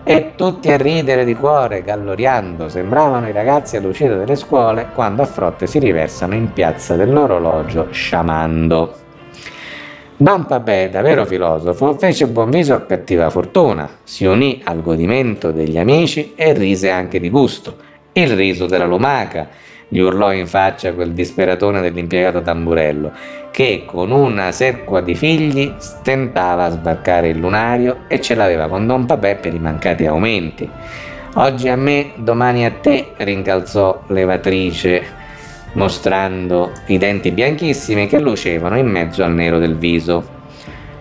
E 0.05 0.33
tutti 0.37 0.70
a 0.70 0.77
ridere 0.77 1.25
di 1.25 1.35
cuore, 1.35 1.83
galloriando, 1.83 2.68
sembravano 2.68 3.27
i 3.27 3.33
ragazzi 3.33 3.79
all'uscita 3.79 4.16
delle 4.16 4.37
scuole 4.37 4.88
quando 4.92 5.23
a 5.23 5.27
frotte 5.27 5.66
si 5.66 5.79
riversano 5.79 6.35
in 6.35 6.53
piazza 6.53 6.94
dell'orologio 6.94 7.87
sciamando. 7.90 9.09
Don 10.23 10.45
Papè, 10.45 10.91
da 10.91 11.01
vero 11.01 11.25
filosofo, 11.25 11.95
fece 11.95 12.27
buon 12.27 12.51
viso 12.51 12.75
a 12.75 12.83
cattiva 12.83 13.31
fortuna, 13.31 13.89
si 14.05 14.27
unì 14.27 14.61
al 14.65 14.83
godimento 14.83 15.51
degli 15.51 15.79
amici 15.79 16.35
e 16.37 16.53
rise 16.53 16.91
anche 16.91 17.19
di 17.19 17.31
gusto. 17.31 17.77
Il 18.13 18.37
riso 18.37 18.67
della 18.67 18.85
lumaca, 18.85 19.49
gli 19.89 19.99
urlò 19.99 20.31
in 20.35 20.47
faccia 20.47 20.93
quel 20.93 21.13
disperatone 21.13 21.81
dell'impiegato 21.81 22.43
tamburello, 22.43 23.13
che 23.51 23.85
con 23.87 24.11
una 24.11 24.53
serqua 24.53 25.01
di 25.01 25.15
figli 25.15 25.73
stentava 25.79 26.65
a 26.65 26.71
sbarcare 26.73 27.29
il 27.29 27.39
lunario 27.39 28.01
e 28.07 28.21
ce 28.21 28.35
l'aveva 28.35 28.69
con 28.69 28.87
Don 28.87 29.07
Papè 29.07 29.37
per 29.37 29.55
i 29.55 29.59
mancati 29.59 30.05
aumenti. 30.05 30.69
Oggi 31.37 31.71
a 31.71 31.77
me, 31.77 32.11
domani 32.17 32.67
a 32.67 32.71
te, 32.71 33.13
rincalzò 33.17 34.03
levatrice 34.09 35.20
mostrando 35.73 36.73
i 36.87 36.99
denti 36.99 37.31
bianchissimi 37.31 38.07
che 38.07 38.19
lucevano 38.19 38.77
in 38.77 38.87
mezzo 38.87 39.23
al 39.23 39.33
nero 39.33 39.59
del 39.59 39.77
viso. 39.77 40.39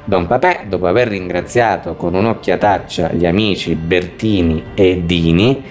Don 0.04 0.28
Papè, 0.28 0.66
dopo 0.68 0.88
aver 0.88 1.08
ringraziato 1.08 1.96
con 1.96 2.16
un'occhiataccia 2.16 3.12
gli 3.12 3.26
amici 3.26 3.76
Bertini 3.76 4.64
e 4.74 5.04
Dini, 5.06 5.64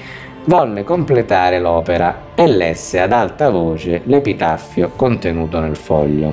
volle 0.45 0.85
completare 0.85 1.59
l'opera 1.59 2.27
e 2.35 2.47
lesse 2.47 3.01
ad 3.01 3.13
alta 3.13 3.51
voce 3.51 4.03
l'epitaffio 4.05 4.93
contenuto 4.95 5.61
nel 5.61 5.77
foglio. 5.77 6.33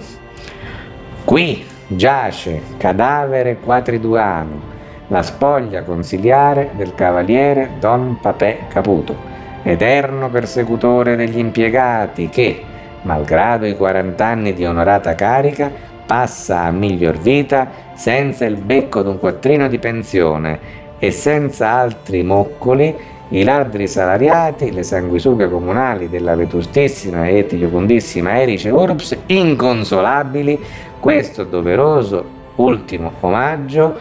Qui 1.24 1.66
giace 1.88 2.62
cadavere 2.78 3.58
quatriduano, 3.58 4.74
la 5.08 5.24
spoglia 5.24 5.84
consiliare 5.84 6.72
del 6.76 6.94
cavaliere 6.96 7.72
Don 7.80 8.20
Papè 8.22 8.68
Caputo 8.70 9.34
eterno 9.68 10.30
persecutore 10.30 11.16
degli 11.16 11.40
impiegati 11.40 12.30
che, 12.30 12.62
malgrado 13.02 13.66
i 13.66 13.76
40 13.76 14.24
anni 14.24 14.54
di 14.54 14.64
onorata 14.64 15.16
carica, 15.16 15.72
passa 16.06 16.62
a 16.62 16.72
miglior 16.72 17.18
vita 17.18 17.68
senza 17.96 18.46
il 18.46 18.58
becco 18.58 19.02
d'un 19.02 19.18
quattrino 19.18 19.68
di 19.68 19.80
pensione 19.80 20.60
e 21.00 21.10
senza 21.10 21.72
altri 21.72 22.22
moccoli 22.22 22.96
i 23.30 23.44
ladri 23.44 23.88
salariati, 23.88 24.72
le 24.72 24.84
sanguisughe 24.84 25.50
comunali 25.50 26.10
della 26.10 26.36
vetustissima 26.36 27.26
e 27.28 27.40
etiocondissima 27.40 28.40
Erice 28.40 28.70
Urbs, 28.70 29.18
inconsolabili, 29.26 30.64
questo 31.00 31.44
doveroso 31.44 32.24
ultimo 32.58 33.14
omaggio 33.22 33.98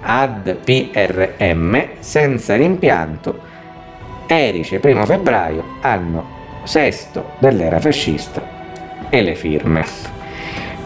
ad 0.00 0.56
PRM 0.64 1.88
senza 1.98 2.56
rimpianto 2.56 3.52
Erice, 4.26 4.78
primo 4.78 5.04
febbraio, 5.04 5.64
anno 5.80 6.42
sesto 6.64 7.32
dell'era 7.38 7.78
fascista 7.78 8.42
e 9.08 9.22
le 9.22 9.34
firme. 9.34 9.84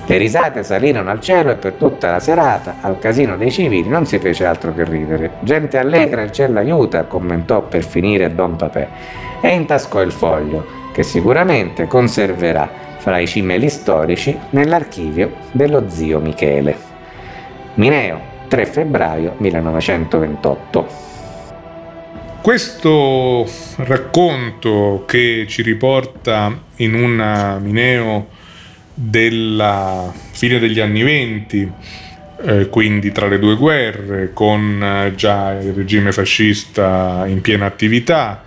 Le 0.06 0.16
risate 0.16 0.62
salirono 0.62 1.10
al 1.10 1.20
cielo 1.20 1.50
e 1.50 1.56
per 1.56 1.74
tutta 1.74 2.10
la 2.10 2.18
serata 2.18 2.76
al 2.80 2.98
casino 2.98 3.36
dei 3.36 3.50
civili 3.50 3.88
non 3.88 4.06
si 4.06 4.18
fece 4.18 4.46
altro 4.46 4.74
che 4.74 4.84
ridere. 4.84 5.32
Gente 5.40 5.76
allegra, 5.78 6.22
il 6.22 6.32
cielo 6.32 6.58
aiuta, 6.58 7.04
commentò 7.04 7.62
per 7.62 7.84
finire 7.84 8.34
Don 8.34 8.56
Papè 8.56 8.88
e 9.42 9.48
intascò 9.54 10.00
il 10.00 10.12
foglio, 10.12 10.64
che 10.92 11.02
sicuramente 11.02 11.86
conserverà 11.86 12.68
fra 12.96 13.18
i 13.18 13.26
cimeli 13.26 13.68
storici 13.68 14.36
nell'archivio 14.50 15.32
dello 15.52 15.88
zio 15.88 16.20
Michele. 16.20 16.76
Mineo, 17.74 18.18
3 18.48 18.66
febbraio 18.66 19.34
1928. 19.36 21.07
Questo 22.40 23.46
racconto 23.76 25.04
che 25.06 25.44
ci 25.48 25.60
riporta 25.62 26.62
in 26.76 26.94
una 26.94 27.58
Mineo 27.58 28.28
della 28.94 30.12
fine 30.32 30.58
degli 30.58 30.80
anni 30.80 31.02
venti, 31.02 31.70
eh, 32.46 32.68
quindi 32.68 33.12
tra 33.12 33.26
le 33.26 33.38
due 33.38 33.56
guerre, 33.56 34.30
con 34.32 34.82
eh, 34.82 35.14
già 35.14 35.52
il 35.60 35.72
regime 35.72 36.12
fascista 36.12 37.24
in 37.26 37.40
piena 37.40 37.66
attività, 37.66 38.44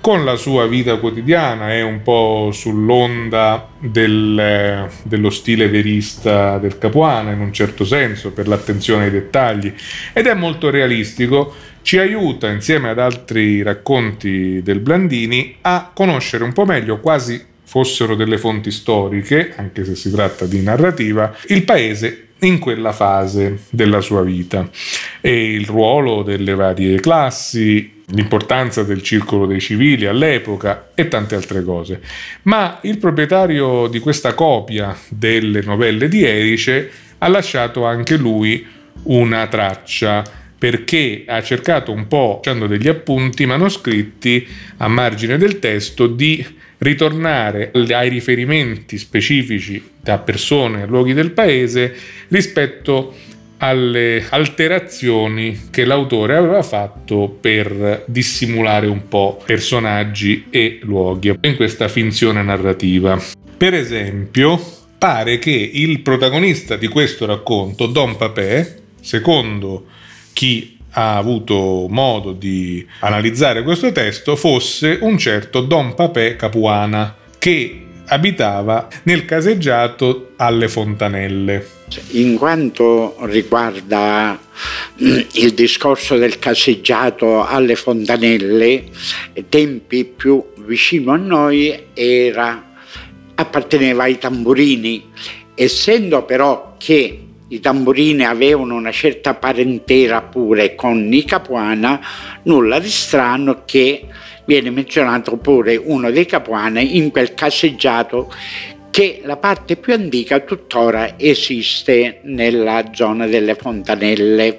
con 0.00 0.24
la 0.24 0.36
sua 0.36 0.66
vita 0.66 0.96
quotidiana, 0.96 1.72
è 1.72 1.82
un 1.82 2.02
po' 2.02 2.50
sull'onda 2.52 3.68
del, 3.78 4.88
dello 5.02 5.30
stile 5.30 5.68
verista 5.68 6.56
del 6.58 6.78
Capuana 6.78 7.32
in 7.32 7.40
un 7.40 7.52
certo 7.52 7.84
senso, 7.84 8.32
per 8.32 8.48
l'attenzione 8.48 9.04
ai 9.04 9.10
dettagli, 9.10 9.72
ed 10.12 10.26
è 10.26 10.34
molto 10.34 10.70
realistico, 10.70 11.54
ci 11.82 11.98
aiuta 11.98 12.50
insieme 12.50 12.90
ad 12.90 12.98
altri 12.98 13.62
racconti 13.62 14.62
del 14.62 14.80
Blandini 14.80 15.56
a 15.62 15.90
conoscere 15.92 16.44
un 16.44 16.52
po' 16.52 16.64
meglio, 16.64 17.00
quasi 17.00 17.42
fossero 17.64 18.14
delle 18.16 18.38
fonti 18.38 18.70
storiche, 18.70 19.52
anche 19.56 19.84
se 19.84 19.94
si 19.94 20.10
tratta 20.10 20.44
di 20.44 20.60
narrativa, 20.60 21.34
il 21.48 21.62
paese 21.64 22.26
in 22.40 22.58
quella 22.58 22.92
fase 22.92 23.60
della 23.70 24.00
sua 24.00 24.22
vita 24.22 24.68
e 25.20 25.52
il 25.52 25.66
ruolo 25.66 26.22
delle 26.22 26.54
varie 26.54 26.98
classi, 27.00 28.02
l'importanza 28.06 28.82
del 28.82 29.02
circolo 29.02 29.46
dei 29.46 29.60
civili 29.60 30.06
all'epoca 30.06 30.90
e 30.94 31.08
tante 31.08 31.34
altre 31.34 31.62
cose. 31.62 32.00
Ma 32.42 32.78
il 32.82 32.98
proprietario 32.98 33.86
di 33.86 34.00
questa 34.00 34.34
copia 34.34 34.96
delle 35.08 35.62
novelle 35.62 36.08
di 36.08 36.24
Erice 36.24 36.90
ha 37.18 37.28
lasciato 37.28 37.84
anche 37.84 38.16
lui 38.16 38.66
una 39.02 39.46
traccia 39.46 40.24
perché 40.60 41.22
ha 41.26 41.42
cercato 41.42 41.90
un 41.90 42.06
po', 42.06 42.38
facendo 42.44 42.66
degli 42.66 42.86
appunti 42.86 43.46
manoscritti 43.46 44.46
a 44.76 44.88
margine 44.88 45.38
del 45.38 45.58
testo, 45.58 46.06
di 46.06 46.46
ritornare 46.76 47.72
ai 47.72 48.10
riferimenti 48.10 48.98
specifici 48.98 49.82
da 50.02 50.18
persone 50.18 50.84
luoghi 50.84 51.14
del 51.14 51.30
paese 51.30 51.94
rispetto 52.28 53.14
alle 53.56 54.26
alterazioni 54.28 55.68
che 55.70 55.86
l'autore 55.86 56.36
aveva 56.36 56.62
fatto 56.62 57.38
per 57.40 58.04
dissimulare 58.06 58.86
un 58.86 59.08
po' 59.08 59.42
personaggi 59.42 60.48
e 60.50 60.78
luoghi 60.82 61.38
in 61.40 61.56
questa 61.56 61.88
finzione 61.88 62.42
narrativa. 62.42 63.18
Per 63.56 63.72
esempio, 63.72 64.62
pare 64.98 65.38
che 65.38 65.70
il 65.72 66.00
protagonista 66.00 66.76
di 66.76 66.88
questo 66.88 67.24
racconto, 67.24 67.86
Don 67.86 68.18
Papè, 68.18 68.74
secondo 69.00 69.86
chi 70.32 70.78
ha 70.92 71.16
avuto 71.16 71.86
modo 71.88 72.32
di 72.32 72.84
analizzare 73.00 73.62
questo 73.62 73.92
testo, 73.92 74.36
fosse 74.36 74.98
un 75.00 75.18
certo 75.18 75.60
Don 75.60 75.94
Papè 75.94 76.36
Capuana, 76.36 77.16
che 77.38 77.86
abitava 78.06 78.88
nel 79.04 79.24
caseggiato 79.24 80.32
alle 80.36 80.68
Fontanelle. 80.68 81.78
In 82.10 82.36
quanto 82.36 83.16
riguarda 83.22 84.38
mm, 85.02 85.18
il 85.32 85.54
discorso 85.54 86.16
del 86.16 86.38
caseggiato 86.38 87.44
alle 87.44 87.74
Fontanelle, 87.74 88.84
tempi 89.48 90.04
più 90.04 90.44
vicino 90.66 91.12
a 91.12 91.16
noi 91.16 91.86
era, 91.94 92.74
apparteneva 93.34 94.04
ai 94.04 94.18
tamburini, 94.18 95.04
essendo 95.54 96.24
però 96.24 96.74
che 96.78 97.26
i 97.50 97.60
tamburini 97.60 98.24
avevano 98.24 98.74
una 98.74 98.92
certa 98.92 99.34
parentela 99.34 100.22
pure 100.22 100.74
con 100.74 101.12
i 101.12 101.24
Capuana, 101.24 102.00
nulla 102.44 102.78
di 102.78 102.88
strano 102.88 103.62
che 103.64 104.06
viene 104.44 104.70
menzionato 104.70 105.36
pure 105.36 105.76
uno 105.76 106.10
dei 106.10 106.26
Capuani 106.26 106.96
in 106.96 107.10
quel 107.10 107.34
caseggiato 107.34 108.32
che 108.90 109.20
la 109.24 109.36
parte 109.36 109.76
più 109.76 109.92
antica 109.92 110.40
tuttora 110.40 111.18
esiste 111.18 112.20
nella 112.24 112.90
zona 112.92 113.26
delle 113.26 113.54
fontanelle. 113.54 114.58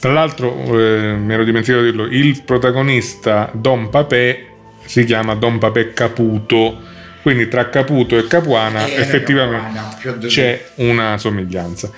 Tra 0.00 0.12
l'altro, 0.12 0.78
eh, 0.78 1.14
mi 1.14 1.32
ero 1.32 1.44
dimenticato 1.44 1.82
di 1.82 1.90
dirlo, 1.90 2.06
il 2.06 2.42
protagonista 2.44 3.50
Don 3.54 3.88
Papè 3.88 4.46
si 4.84 5.04
chiama 5.04 5.34
Don 5.34 5.58
Papè 5.58 5.92
Caputo, 5.92 6.92
quindi 7.24 7.48
tra 7.48 7.70
Caputo 7.70 8.18
e 8.18 8.26
Capuana 8.26 8.84
eh, 8.84 8.96
effettivamente 8.96 9.80
Capuana, 10.02 10.26
c'è 10.26 10.72
una 10.74 11.16
somiglianza. 11.16 11.90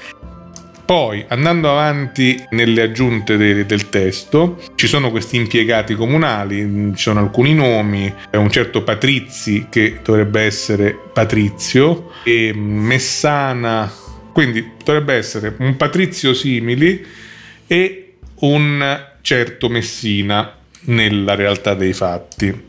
Poi, 0.84 1.24
andando 1.26 1.68
avanti 1.68 2.40
nelle 2.50 2.82
aggiunte 2.82 3.36
de- 3.36 3.66
del 3.66 3.88
testo, 3.88 4.62
ci 4.76 4.86
sono 4.86 5.10
questi 5.10 5.34
impiegati 5.34 5.96
comunali, 5.96 6.92
ci 6.94 7.02
sono 7.02 7.18
alcuni 7.18 7.54
nomi, 7.54 8.14
un 8.30 8.50
certo 8.50 8.84
Patrizi 8.84 9.66
che 9.68 9.98
dovrebbe 10.04 10.42
essere 10.42 10.96
Patrizio 11.12 12.12
e 12.22 12.52
Messana, 12.54 13.92
quindi 14.32 14.74
dovrebbe 14.84 15.14
essere 15.14 15.56
un 15.58 15.76
Patrizio 15.76 16.34
simili 16.34 17.04
e 17.66 18.12
un 18.42 19.06
certo 19.22 19.68
Messina 19.68 20.54
nella 20.82 21.34
realtà 21.34 21.74
dei 21.74 21.94
fatti. 21.94 22.62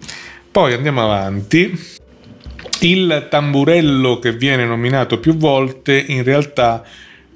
Poi 0.49 0.73
andiamo 0.73 1.03
avanti. 1.03 1.96
Il 2.79 3.27
tamburello 3.29 4.19
che 4.19 4.33
viene 4.33 4.63
nominato 4.63 5.19
più 5.19 5.35
volte 5.35 6.03
in 6.07 6.23
realtà 6.23 6.83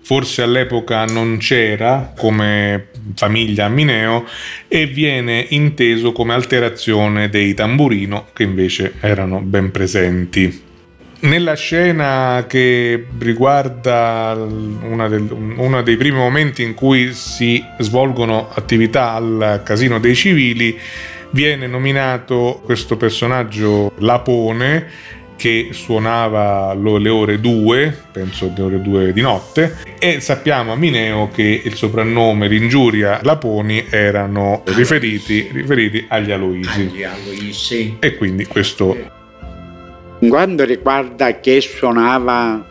forse 0.03 0.43
all'epoca 0.43 1.05
non 1.05 1.37
c'era 1.37 2.13
come 2.15 2.89
famiglia 3.15 3.67
Mineo 3.67 4.25
e 4.67 4.85
viene 4.85 5.45
inteso 5.49 6.11
come 6.11 6.33
alterazione 6.33 7.29
dei 7.29 7.53
tamburino 7.53 8.27
che 8.33 8.43
invece 8.43 8.93
erano 8.99 9.39
ben 9.39 9.71
presenti. 9.71 10.69
Nella 11.21 11.53
scena 11.53 12.45
che 12.47 13.05
riguarda 13.19 14.35
del, 14.35 15.27
uno 15.55 15.81
dei 15.81 15.97
primi 15.97 16.17
momenti 16.17 16.63
in 16.63 16.73
cui 16.73 17.13
si 17.13 17.63
svolgono 17.79 18.49
attività 18.51 19.13
al 19.13 19.61
casino 19.63 19.99
dei 19.99 20.15
civili, 20.15 20.77
viene 21.31 21.67
nominato 21.67 22.61
questo 22.65 22.97
personaggio 22.97 23.93
Lapone 23.99 25.19
che 25.41 25.69
suonava 25.71 26.71
le 26.75 27.09
ore 27.09 27.39
2, 27.39 27.97
penso 28.11 28.53
le 28.55 28.61
ore 28.61 28.79
2 28.79 29.11
di 29.11 29.21
notte, 29.21 29.79
e 29.97 30.19
sappiamo 30.19 30.71
a 30.71 30.75
Mineo 30.75 31.29
che 31.33 31.63
il 31.63 31.73
soprannome 31.73 32.47
l'ingiuria 32.47 33.21
Laponi 33.23 33.87
erano 33.89 34.61
riferiti, 34.65 35.49
riferiti 35.51 36.05
agli 36.07 36.29
Aloisi. 36.29 36.81
Agli 36.81 37.01
Aloisi. 37.01 37.97
E 37.97 38.17
quindi 38.17 38.45
questo 38.45 38.95
quando 40.29 40.63
riguarda 40.63 41.39
che 41.39 41.59
suonava 41.59 42.63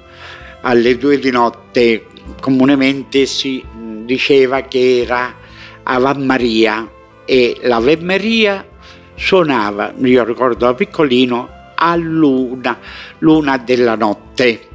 alle 0.61 0.97
due 0.97 1.18
di 1.18 1.33
notte, 1.33 2.05
comunemente 2.41 3.27
si 3.27 3.64
diceva 4.05 4.61
che 4.61 5.01
era 5.01 5.35
Ave 5.83 6.21
Maria 6.21 6.89
e 7.25 7.59
l'Ave 7.62 7.97
Maria 7.97 8.64
suonava, 9.16 9.93
io 10.05 10.23
ricordo 10.23 10.66
da 10.66 10.75
piccolino, 10.75 11.59
a 11.81 11.97
luna, 11.97 12.78
della 13.64 13.97
notte. 13.97 14.68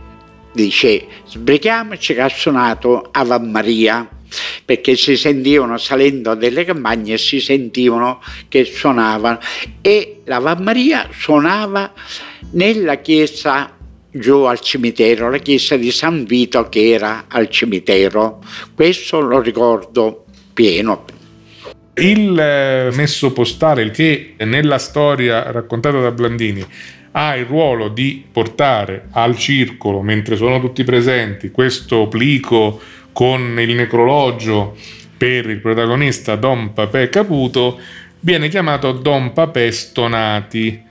Dice, 0.53 1.06
sbrighiamoci 1.28 2.14
che 2.14 2.22
ha 2.22 2.30
suonato 2.30 3.10
Ave 3.12 3.39
Maria 3.39 4.10
perché 4.64 4.95
si 4.95 5.16
sentivano 5.16 5.78
salendo 5.78 6.36
delle 6.36 6.66
campagne 6.66 7.18
si 7.18 7.39
sentivano 7.39 8.22
che 8.47 8.66
suonavano 8.66 9.39
e 9.82 10.22
l'Ave 10.26 10.62
Maria 10.62 11.08
suonava 11.12 11.93
nella 12.51 12.95
chiesa 12.95 13.72
giù 14.12 14.43
al 14.43 14.60
cimitero, 14.60 15.30
la 15.30 15.38
chiesa 15.38 15.76
di 15.76 15.91
San 15.91 16.24
Vito 16.24 16.68
che 16.70 16.89
era 16.89 17.26
al 17.28 17.49
cimitero. 17.49 18.41
Questo 18.74 19.20
lo 19.20 19.41
ricordo 19.41 20.26
pieno. 20.53 21.06
Il 21.98 22.38
eh, 22.38 22.89
messo 22.93 23.32
postale 23.32 23.89
che 23.89 24.34
nella 24.39 24.78
storia 24.78 25.50
raccontata 25.52 26.00
da 26.00 26.12
Blandini 26.12 26.66
ha 27.12 27.38
il 27.38 27.46
ruolo 27.46 27.88
di 27.88 28.26
portare 28.30 29.08
al 29.12 29.38
circolo, 29.38 30.02
mentre 30.02 30.36
sono 30.36 30.60
tutti 30.60 30.84
presenti, 30.84 31.52
questo 31.52 32.10
plico 32.10 32.82
con 33.14 33.56
il 33.60 33.74
necrologio 33.76 34.76
per 35.16 35.50
il 35.50 35.60
protagonista 35.60 36.36
Don 36.36 36.74
Papè 36.74 37.08
Caputo, 37.08 37.80
viene 38.20 38.50
chiamato 38.50 38.91
Don 38.91 39.32
Papè 39.32 39.72
Stonati. 39.72 40.84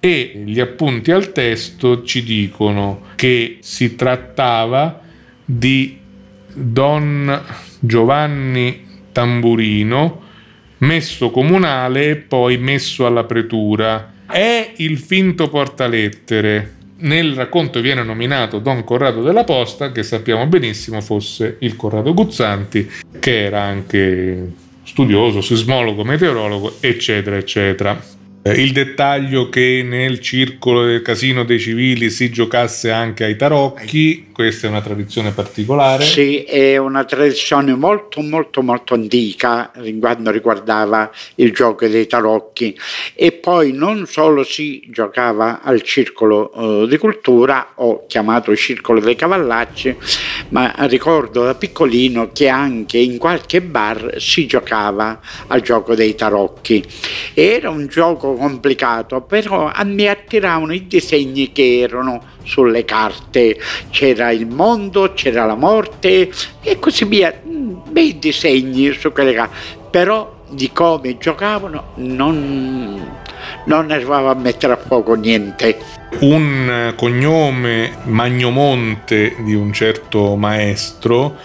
E 0.00 0.42
gli 0.46 0.60
appunti 0.60 1.10
al 1.10 1.32
testo 1.32 2.04
ci 2.04 2.22
dicono 2.22 3.02
che 3.16 3.58
si 3.60 3.96
trattava 3.96 5.02
di 5.44 5.98
Don 6.54 7.42
Giovanni 7.80 8.86
Tamburino, 9.12 10.22
messo 10.78 11.30
comunale 11.30 12.10
e 12.10 12.16
poi 12.16 12.58
messo 12.58 13.06
alla 13.06 13.24
pretura. 13.24 14.12
È 14.26 14.72
il 14.76 14.98
finto 14.98 15.48
portalettere. 15.48 16.74
Nel 17.00 17.34
racconto 17.34 17.80
viene 17.80 18.02
nominato 18.02 18.58
Don 18.58 18.82
Corrado 18.84 19.22
della 19.22 19.44
Posta, 19.44 19.92
che 19.92 20.02
sappiamo 20.02 20.46
benissimo 20.46 21.00
fosse 21.00 21.56
il 21.60 21.76
Corrado 21.76 22.12
Guzzanti, 22.12 22.90
che 23.20 23.44
era 23.44 23.62
anche 23.62 24.52
studioso, 24.82 25.40
sismologo, 25.40 26.02
meteorologo, 26.02 26.76
eccetera, 26.80 27.36
eccetera. 27.36 28.16
Eh, 28.42 28.52
il 28.62 28.72
dettaglio 28.72 29.48
che 29.48 29.82
nel 29.84 30.20
circolo 30.20 30.84
del 30.84 31.02
casino 31.02 31.44
dei 31.44 31.58
civili 31.58 32.08
si 32.08 32.30
giocasse 32.30 32.90
anche 32.90 33.24
ai 33.24 33.36
tarocchi, 33.36 34.28
questa 34.32 34.68
è 34.68 34.70
una 34.70 34.80
tradizione 34.80 35.32
particolare. 35.32 36.04
Sì, 36.04 36.44
è 36.44 36.76
una 36.76 37.04
tradizione 37.04 37.74
molto 37.74 38.20
molto 38.20 38.62
molto 38.62 38.94
antica 38.94 39.72
quando 39.98 40.30
riguardava 40.30 41.10
il 41.36 41.52
gioco 41.52 41.88
dei 41.88 42.06
tarocchi 42.06 42.78
e 43.14 43.32
poi 43.32 43.72
non 43.72 44.06
solo 44.06 44.44
si 44.44 44.86
giocava 44.88 45.60
al 45.60 45.82
circolo 45.82 46.50
uh, 46.54 46.86
di 46.86 46.96
cultura 46.96 47.72
o 47.74 48.06
chiamato 48.06 48.54
circolo 48.54 49.00
dei 49.00 49.16
cavallacci, 49.16 49.96
ma 50.50 50.72
ricordo 50.86 51.44
da 51.44 51.54
piccolino 51.54 52.30
che 52.32 52.48
anche 52.48 52.98
in 52.98 53.18
qualche 53.18 53.60
bar 53.60 54.14
si 54.18 54.46
giocava 54.46 55.20
al 55.48 55.60
gioco 55.60 55.96
dei 55.96 56.14
tarocchi. 56.14 56.84
Era 57.34 57.70
un 57.70 57.86
gioco 57.88 58.27
complicato, 58.36 59.20
però 59.22 59.70
a 59.72 59.84
me 59.84 60.08
attiravano 60.08 60.72
i 60.72 60.86
disegni 60.86 61.52
che 61.52 61.80
erano 61.80 62.22
sulle 62.44 62.84
carte. 62.84 63.58
C'era 63.90 64.30
il 64.30 64.46
mondo, 64.46 65.12
c'era 65.14 65.44
la 65.44 65.54
morte 65.54 66.30
e 66.62 66.78
così 66.78 67.04
via. 67.04 67.32
Mm, 67.46 67.74
bei 67.90 68.18
disegni 68.18 68.92
su 68.92 69.12
quelle 69.12 69.32
carte. 69.32 69.56
Però 69.90 70.36
di 70.50 70.70
come 70.72 71.18
giocavano 71.18 71.92
non, 71.96 73.06
non 73.64 73.90
arrivavo 73.90 74.30
a 74.30 74.34
mettere 74.34 74.72
a 74.72 74.76
fuoco 74.76 75.14
niente. 75.14 75.78
Un 76.20 76.94
cognome 76.96 77.98
Magnomonte 78.04 79.36
di 79.40 79.54
un 79.54 79.72
certo 79.72 80.36
maestro 80.36 81.36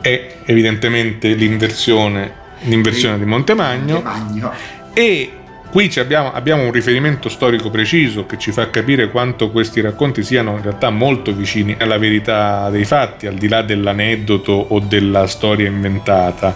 è 0.00 0.36
evidentemente 0.46 1.34
l'inversione, 1.34 2.32
l'inversione 2.62 3.18
di 3.18 3.24
Montemagno, 3.24 4.02
Montemagno. 4.02 4.52
e 4.92 5.30
Qui 5.72 5.90
abbiamo, 5.96 6.30
abbiamo, 6.34 6.64
un 6.64 6.70
riferimento 6.70 7.30
storico 7.30 7.70
preciso 7.70 8.26
che 8.26 8.36
ci 8.36 8.52
fa 8.52 8.68
capire 8.68 9.10
quanto 9.10 9.50
questi 9.50 9.80
racconti 9.80 10.22
siano 10.22 10.50
in 10.50 10.60
realtà 10.60 10.90
molto 10.90 11.32
vicini 11.32 11.74
alla 11.78 11.96
verità 11.96 12.68
dei 12.68 12.84
fatti, 12.84 13.26
al 13.26 13.36
di 13.36 13.48
là 13.48 13.62
dell'aneddoto 13.62 14.52
o 14.52 14.80
della 14.80 15.26
storia 15.26 15.66
inventata. 15.68 16.54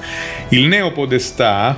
Il 0.50 0.66
neopodestà 0.66 1.74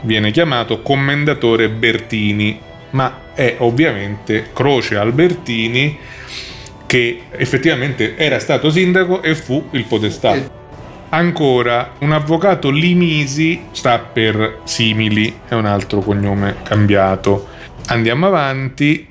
viene 0.00 0.30
chiamato 0.30 0.80
commendatore 0.80 1.68
Bertini, 1.68 2.58
ma 2.92 3.24
è 3.34 3.56
ovviamente 3.58 4.48
Croce 4.54 4.96
Albertini 4.96 5.98
che 6.86 7.24
effettivamente 7.32 8.16
era 8.16 8.38
stato 8.38 8.70
sindaco 8.70 9.20
e 9.20 9.34
fu 9.34 9.68
il 9.72 9.84
podestà. 9.84 10.59
Ancora, 11.12 11.94
un 11.98 12.12
avvocato 12.12 12.70
Limisi 12.70 13.62
sta 13.72 13.98
per 13.98 14.60
Simili, 14.62 15.40
è 15.48 15.54
un 15.54 15.66
altro 15.66 15.98
cognome 15.98 16.58
cambiato. 16.62 17.48
Andiamo 17.86 18.26
avanti, 18.28 19.08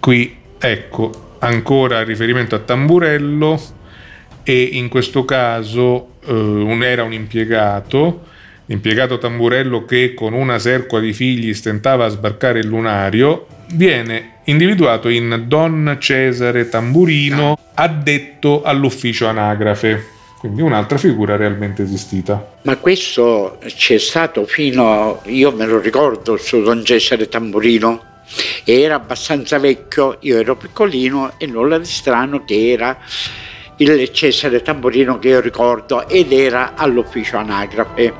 qui 0.00 0.34
ecco 0.58 1.36
ancora 1.40 2.02
riferimento 2.02 2.54
a 2.54 2.60
Tamburello 2.60 3.60
e 4.42 4.62
in 4.72 4.88
questo 4.88 5.26
caso 5.26 6.12
eh, 6.24 6.32
un, 6.32 6.82
era 6.82 7.02
un 7.02 7.12
impiegato, 7.12 8.24
l'impiegato 8.64 9.18
Tamburello 9.18 9.84
che 9.84 10.14
con 10.14 10.32
una 10.32 10.58
serqua 10.58 10.98
di 10.98 11.12
figli 11.12 11.52
stentava 11.52 12.06
a 12.06 12.08
sbarcare 12.08 12.60
il 12.60 12.68
lunario, 12.68 13.46
viene 13.72 14.36
individuato 14.44 15.10
in 15.10 15.44
Don 15.46 15.94
Cesare 16.00 16.70
Tamburino, 16.70 17.58
addetto 17.74 18.62
all'ufficio 18.62 19.26
anagrafe 19.26 20.16
quindi 20.38 20.62
un'altra 20.62 20.98
figura 20.98 21.36
realmente 21.36 21.82
esistita. 21.82 22.52
Ma 22.62 22.76
questo 22.76 23.58
c'è 23.66 23.98
stato 23.98 24.46
fino, 24.46 25.20
io 25.24 25.50
me 25.52 25.66
lo 25.66 25.78
ricordo, 25.78 26.36
su 26.36 26.62
Don 26.62 26.84
Cesare 26.84 27.28
Tamburino, 27.28 28.04
era 28.64 28.96
abbastanza 28.96 29.58
vecchio, 29.58 30.18
io 30.20 30.38
ero 30.38 30.56
piccolino 30.56 31.32
e 31.38 31.46
nulla 31.46 31.78
di 31.78 31.86
strano 31.86 32.44
che 32.44 32.70
era 32.70 32.96
il 33.76 34.12
Cesare 34.12 34.62
Tamburino 34.62 35.18
che 35.18 35.28
io 35.28 35.40
ricordo 35.40 36.08
ed 36.08 36.32
era 36.32 36.74
all'ufficio 36.74 37.36
anagrafe. 37.36 38.12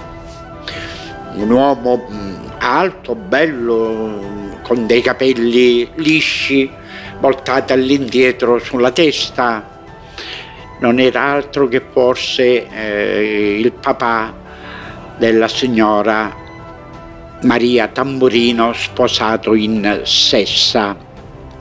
Un 1.34 1.50
uomo 1.50 2.08
mm, 2.10 2.34
alto, 2.58 3.14
bello, 3.14 4.58
con 4.62 4.86
dei 4.86 5.02
capelli 5.02 5.88
lisci, 5.96 6.70
voltati 7.20 7.72
all'indietro 7.72 8.58
sulla 8.58 8.90
testa, 8.90 9.77
non 10.80 11.00
era 11.00 11.22
altro 11.22 11.68
che 11.68 11.82
forse 11.92 12.68
eh, 12.68 13.58
il 13.58 13.72
papà 13.72 14.34
della 15.16 15.48
signora 15.48 16.34
Maria 17.42 17.88
Tamburino 17.88 18.72
sposato 18.72 19.54
in 19.54 20.00
Sessa 20.04 20.96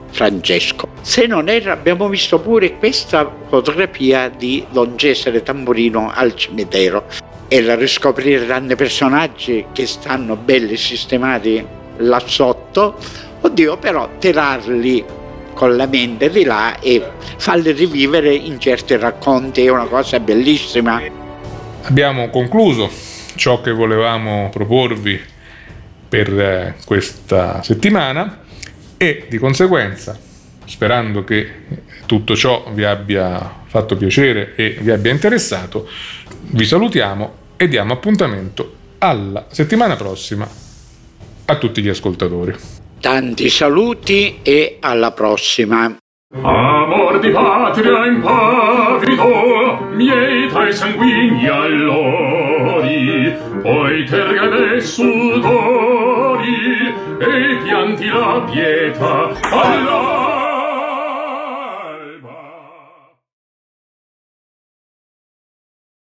Francesco. 0.09 0.89
Se 1.01 1.25
non 1.27 1.49
era, 1.49 1.73
abbiamo 1.73 2.07
visto 2.07 2.39
pure 2.39 2.77
questa 2.77 3.29
fotografia 3.49 4.29
di 4.29 4.65
Don 4.69 4.97
Cesare 4.97 5.43
Tamburino 5.43 6.11
al 6.13 6.35
cimitero 6.35 7.05
e 7.47 7.61
la 7.61 7.75
riscoprire 7.75 8.45
tanti 8.45 8.75
personaggi 8.75 9.67
che 9.71 9.85
stanno 9.85 10.35
belli 10.35 10.75
sistemati 10.75 11.65
là 11.97 12.21
sotto. 12.25 12.97
Oddio, 13.41 13.77
però 13.77 14.09
tirarli 14.17 15.05
con 15.57 15.75
la 15.75 15.87
mente 15.87 16.29
di 16.29 16.43
là 16.43 16.79
e 16.79 17.03
farle 17.37 17.71
rivivere 17.71 18.31
in 18.33 18.59
certi 18.59 18.95
racconti, 18.95 19.65
è 19.65 19.69
una 19.69 19.85
cosa 19.87 20.19
bellissima. 20.19 21.01
Abbiamo 21.81 22.29
concluso 22.29 22.87
ciò 23.33 23.59
che 23.61 23.71
volevamo 23.71 24.49
proporvi 24.51 25.19
per 26.07 26.39
eh, 26.39 26.75
questa 26.85 27.63
settimana 27.63 28.41
e 28.97 29.25
di 29.27 29.37
conseguenza 29.39 30.17
sperando 30.67 31.23
che 31.23 31.49
tutto 32.05 32.35
ciò 32.35 32.69
vi 32.73 32.83
abbia 32.83 33.61
fatto 33.65 33.95
piacere 33.95 34.53
e 34.55 34.77
vi 34.79 34.91
abbia 34.91 35.11
interessato, 35.11 35.87
vi 36.51 36.65
salutiamo 36.65 37.33
e 37.57 37.67
diamo 37.67 37.93
appuntamento 37.93 38.75
alla 38.99 39.47
settimana 39.49 39.95
prossima 39.95 40.47
a 41.45 41.57
tutti 41.57 41.81
gli 41.81 41.89
ascoltatori. 41.89 42.76
Tanti 42.99 43.49
saluti 43.49 44.39
e 44.41 44.77
alla 44.81 45.11
prossima. 45.11 45.95
Amor 46.41 47.19
di 47.19 47.29
patria 47.29 48.05
impavido, 48.07 49.87
miei 49.93 50.47
tra 50.49 50.67
i 50.67 50.73
sanguigni 50.73 51.47
allori, 51.47 53.35
poi 53.61 54.03
tergane 54.05 54.81
sudori 54.81 56.55
e 57.19 57.57
pianti 57.63 58.07
la 58.07 58.43
pietà. 58.49 59.31
Allora! 59.51 60.36